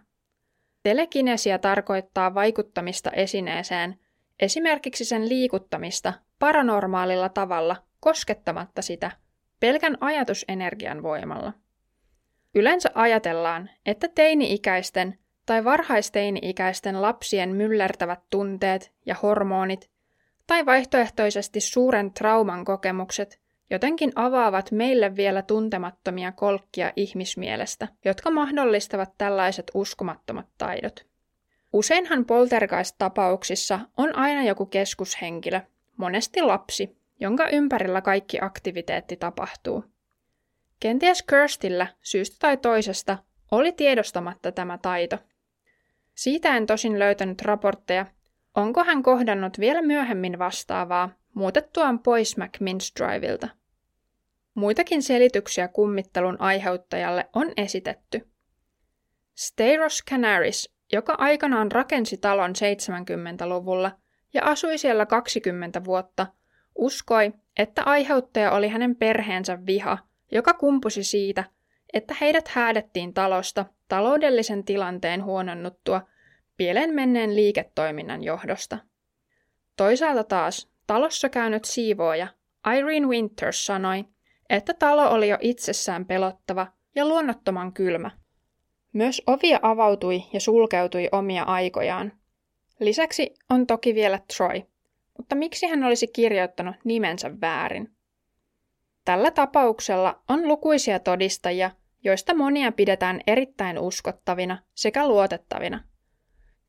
Telekinesia 0.83 1.59
tarkoittaa 1.59 2.33
vaikuttamista 2.33 3.11
esineeseen, 3.11 3.99
esimerkiksi 4.39 5.05
sen 5.05 5.29
liikuttamista 5.29 6.13
paranormaalilla 6.39 7.29
tavalla 7.29 7.75
koskettamatta 7.99 8.81
sitä 8.81 9.11
pelkän 9.59 9.97
ajatusenergian 10.01 11.03
voimalla. 11.03 11.53
Yleensä 12.55 12.89
ajatellaan, 12.95 13.69
että 13.85 14.07
teini-ikäisten 14.07 15.19
tai 15.45 15.63
varhaisteini-ikäisten 15.63 17.01
lapsien 17.01 17.55
myllertävät 17.55 18.19
tunteet 18.29 18.93
ja 19.05 19.15
hormonit 19.21 19.89
tai 20.47 20.65
vaihtoehtoisesti 20.65 21.61
suuren 21.61 22.13
trauman 22.13 22.65
kokemukset 22.65 23.42
jotenkin 23.69 24.11
avaavat 24.15 24.71
meille 24.71 25.15
vielä 25.15 25.41
tuntemattomia 25.41 26.31
kolkkia 26.31 26.93
ihmismielestä, 26.95 27.87
jotka 28.05 28.31
mahdollistavat 28.31 29.13
tällaiset 29.17 29.71
uskomattomat 29.73 30.47
taidot. 30.57 31.05
Useinhan 31.73 32.25
poltergeist-tapauksissa 32.25 33.79
on 33.97 34.15
aina 34.15 34.43
joku 34.43 34.65
keskushenkilö, 34.65 35.61
monesti 35.97 36.41
lapsi, 36.41 36.97
jonka 37.19 37.49
ympärillä 37.49 38.01
kaikki 38.01 38.37
aktiviteetti 38.41 39.15
tapahtuu. 39.15 39.83
Kenties 40.79 41.23
Kirstillä 41.23 41.87
syystä 42.01 42.35
tai 42.39 42.57
toisesta 42.57 43.17
oli 43.51 43.71
tiedostamatta 43.71 44.51
tämä 44.51 44.77
taito. 44.77 45.17
Siitä 46.15 46.57
en 46.57 46.65
tosin 46.65 46.99
löytänyt 46.99 47.41
raportteja, 47.41 48.05
onko 48.55 48.83
hän 48.83 49.03
kohdannut 49.03 49.59
vielä 49.59 49.81
myöhemmin 49.81 50.39
vastaavaa 50.39 51.09
muutettuaan 51.33 51.99
pois 51.99 52.37
McMinstrivilta. 52.37 53.47
Muitakin 54.53 55.03
selityksiä 55.03 55.67
kummittelun 55.67 56.41
aiheuttajalle 56.41 57.29
on 57.33 57.51
esitetty. 57.57 58.27
Steiros 59.35 60.03
Canaris, 60.09 60.73
joka 60.91 61.15
aikanaan 61.17 61.71
rakensi 61.71 62.17
talon 62.17 62.51
70-luvulla 62.51 63.91
ja 64.33 64.41
asui 64.43 64.77
siellä 64.77 65.05
20 65.05 65.83
vuotta, 65.83 66.27
uskoi, 66.75 67.33
että 67.57 67.83
aiheuttaja 67.83 68.51
oli 68.51 68.67
hänen 68.67 68.95
perheensä 68.95 69.65
viha, 69.65 69.97
joka 70.31 70.53
kumpusi 70.53 71.03
siitä, 71.03 71.43
että 71.93 72.15
heidät 72.21 72.47
häädettiin 72.47 73.13
talosta 73.13 73.65
taloudellisen 73.87 74.63
tilanteen 74.63 75.23
huononnuttua 75.23 76.01
pieleen 76.57 76.93
menneen 76.93 77.35
liiketoiminnan 77.35 78.23
johdosta. 78.23 78.77
Toisaalta 79.77 80.23
taas 80.23 80.72
talossa 80.87 81.29
käynyt 81.29 81.65
siivooja 81.65 82.27
Irene 82.77 83.07
Winters 83.07 83.65
sanoi, 83.65 84.05
että 84.49 84.73
talo 84.73 85.09
oli 85.09 85.29
jo 85.29 85.37
itsessään 85.41 86.05
pelottava 86.05 86.67
ja 86.95 87.05
luonnottoman 87.05 87.73
kylmä. 87.73 88.11
Myös 88.93 89.21
ovia 89.27 89.59
avautui 89.61 90.23
ja 90.33 90.39
sulkeutui 90.39 91.09
omia 91.11 91.43
aikojaan. 91.43 92.11
Lisäksi 92.79 93.33
on 93.49 93.67
toki 93.67 93.95
vielä 93.95 94.19
Troy, 94.37 94.61
mutta 95.17 95.35
miksi 95.35 95.67
hän 95.67 95.83
olisi 95.83 96.07
kirjoittanut 96.07 96.75
nimensä 96.83 97.41
väärin? 97.41 97.95
Tällä 99.05 99.31
tapauksella 99.31 100.23
on 100.29 100.47
lukuisia 100.47 100.99
todistajia, 100.99 101.71
joista 102.03 102.35
monia 102.35 102.71
pidetään 102.71 103.21
erittäin 103.27 103.79
uskottavina 103.79 104.57
sekä 104.73 105.07
luotettavina. 105.07 105.83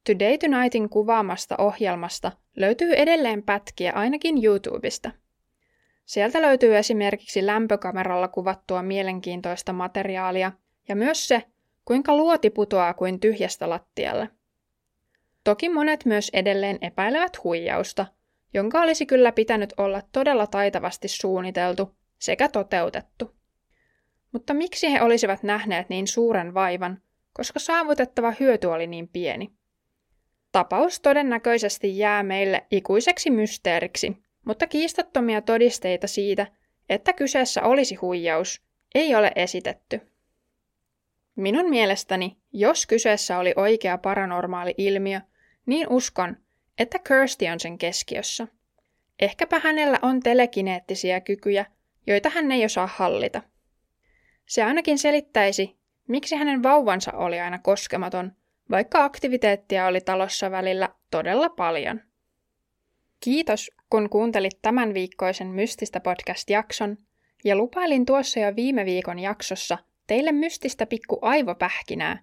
Today 0.07 0.39
Tonightin 0.39 0.89
kuvaamasta 0.89 1.55
ohjelmasta 1.59 2.33
löytyy 2.57 2.95
edelleen 2.95 3.43
pätkiä 3.43 3.93
ainakin 3.93 4.45
YouTubesta– 4.45 5.11
Sieltä 6.07 6.43
löytyy 6.43 6.77
esimerkiksi 6.77 7.47
lämpökameralla 7.47 8.29
kuvattua 8.29 8.83
mielenkiintoista 8.83 9.73
materiaalia 9.73 10.53
ja 10.89 10.97
myös 10.97 11.29
se, 11.29 11.43
kuinka 11.85 12.17
luoti 12.17 12.51
putoaa 12.51 12.95
kuin 12.95 13.21
tyhjästä 13.21 13.71
lattialle. 13.71 14.29
Toki 15.45 15.69
monet 15.69 16.05
myös 16.05 16.31
edelleen 16.33 16.79
epäilevät 16.81 17.45
huijausta, 17.45 18.07
jonka 18.55 18.81
olisi 18.81 19.07
kyllä 19.07 19.33
pitänyt 19.33 19.73
olla 19.77 20.03
todella 20.13 20.47
taitavasti 20.47 21.09
suunniteltu 21.09 21.95
sekä 22.19 22.49
toteutettu. 22.49 23.35
Mutta 24.33 24.55
miksi 24.55 24.93
he 24.93 25.03
olisivat 25.03 25.43
nähneet 25.43 25.89
niin 25.89 26.07
suuren 26.07 26.55
vaivan, 26.55 27.03
koska 27.33 27.59
saavutettava 27.59 28.33
hyöty 28.41 28.67
oli 28.67 28.87
niin 28.87 29.09
pieni? 29.09 29.53
Tapaus 30.55 31.01
todennäköisesti 31.01 31.99
jää 31.99 32.23
meille 32.23 32.67
ikuiseksi 32.71 33.31
mysteeriksi, 33.31 34.17
mutta 34.45 34.67
kiistattomia 34.67 35.43
todisteita 35.43 36.07
siitä, 36.07 36.47
että 36.89 37.13
kyseessä 37.13 37.63
olisi 37.63 37.95
huijaus, 37.95 38.63
ei 38.95 39.15
ole 39.15 39.33
esitetty. 39.37 40.01
Minun 41.37 41.71
mielestäni, 41.71 42.37
jos 42.53 42.87
kyseessä 42.87 43.39
oli 43.39 43.53
oikea 43.57 43.99
paranormaali 43.99 44.75
ilmiö, 44.79 45.21
niin 45.67 45.87
uskon, 45.91 46.37
että 46.79 46.99
Kirsty 46.99 47.47
on 47.53 47.61
sen 47.61 47.79
keskiössä. 47.79 48.49
Ehkäpä 49.21 49.61
hänellä 49.65 49.99
on 50.03 50.21
telekineettisiä 50.21 51.21
kykyjä, 51.21 51.67
joita 52.07 52.31
hän 52.31 52.53
ei 52.53 52.65
osaa 52.65 52.89
hallita. 52.97 53.43
Se 54.47 54.63
ainakin 54.63 54.99
selittäisi, 54.99 55.77
miksi 56.09 56.37
hänen 56.37 56.63
vauvansa 56.63 57.13
oli 57.13 57.41
aina 57.41 57.59
koskematon, 57.59 58.33
vaikka 58.71 59.05
aktiviteettia 59.05 59.87
oli 59.87 60.01
talossa 60.01 60.51
välillä 60.51 60.89
todella 61.11 61.49
paljon. 61.49 62.01
Kiitos, 63.21 63.71
kun 63.91 64.11
kuuntelit 64.11 64.59
tämän 64.63 64.95
viikkoisen 64.95 65.47
Mystistä 65.47 66.01
podcast-jakson, 66.01 66.97
ja 67.45 67.57
lupailin 67.57 68.07
tuossa 68.07 68.41
jo 68.41 68.57
viime 68.57 68.85
viikon 68.85 69.19
jaksossa 69.19 69.79
teille 70.07 70.33
mystistä 70.33 70.87
pikku 70.87 71.19
aivopähkinää. 71.23 72.23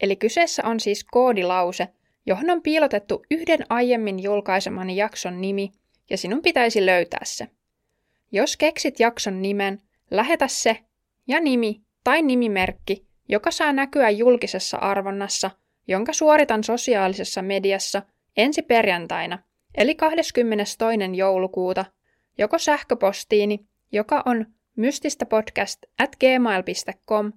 Eli 0.00 0.16
kyseessä 0.16 0.62
on 0.66 0.80
siis 0.80 1.04
koodilause, 1.04 1.88
johon 2.26 2.50
on 2.50 2.62
piilotettu 2.62 3.22
yhden 3.30 3.66
aiemmin 3.68 4.22
julkaisemani 4.22 4.96
jakson 4.96 5.40
nimi, 5.40 5.72
ja 6.10 6.18
sinun 6.18 6.42
pitäisi 6.42 6.86
löytää 6.86 7.24
se. 7.24 7.48
Jos 8.32 8.56
keksit 8.56 9.00
jakson 9.00 9.42
nimen, 9.42 9.78
lähetä 10.10 10.48
se 10.48 10.76
ja 11.28 11.40
nimi 11.40 11.80
tai 12.04 12.22
nimimerkki, 12.22 13.06
joka 13.28 13.50
saa 13.50 13.72
näkyä 13.72 14.10
julkisessa 14.10 14.76
arvonnassa, 14.76 15.50
jonka 15.90 16.12
suoritan 16.12 16.64
sosiaalisessa 16.64 17.42
mediassa 17.42 18.02
ensi 18.36 18.62
perjantaina– 18.62 19.38
eli 19.74 19.94
22. 19.94 20.78
joulukuuta, 21.16 21.84
joko 22.38 22.58
sähköpostiini, 22.58 23.66
joka 23.92 24.22
on 24.26 24.46
mystistäpodcast 24.76 25.78
at 25.98 26.16
gmail.com, 26.16 27.32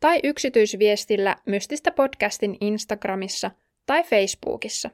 tai 0.00 0.20
yksityisviestillä 0.22 1.36
Mystistä 1.46 1.90
podcastin 1.90 2.56
Instagramissa 2.60 3.50
tai 3.86 4.02
Facebookissa. 4.02 4.90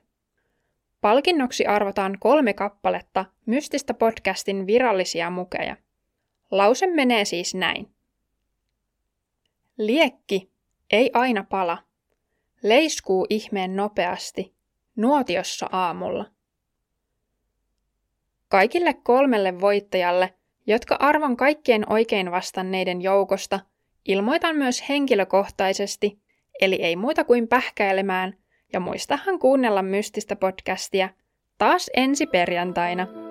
Palkinnoksi 1.01 1.67
arvotaan 1.67 2.17
kolme 2.21 2.53
kappaletta 2.53 3.25
Mystistä 3.47 3.95
podcastin 3.95 4.67
virallisia 4.67 5.31
mukeja. 5.31 5.77
Lause 6.51 6.87
menee 6.87 7.25
siis 7.25 7.55
näin. 7.55 7.91
Liekki 9.79 10.51
ei 10.91 11.11
aina 11.15 11.45
pala. 11.51 11.79
Leiskuu 12.63 13.27
ihmeen 13.31 13.77
nopeasti, 13.77 14.55
nuotiossa 14.97 15.69
aamulla. 15.73 16.25
Kaikille 18.49 18.95
kolmelle 18.95 19.61
voittajalle, 19.61 20.35
jotka 20.67 20.97
arvon 21.01 21.37
kaikkien 21.37 21.93
oikein 21.93 22.31
vastanneiden 22.31 23.03
joukosta 23.03 23.61
Ilmoitan 24.09 24.57
myös 24.57 24.89
henkilökohtaisesti, 24.89 26.19
eli 26.61 26.75
ei 26.75 26.97
muuta 26.97 27.25
kuin 27.25 27.49
pähkäilemään, 27.49 28.37
ja 28.73 28.81
muistahan 28.81 29.39
kuunnella 29.39 29.83
mystistä 29.83 30.37
podcastia 30.37 31.09
taas 31.59 31.91
ensi 31.97 32.27
perjantaina. 32.27 33.30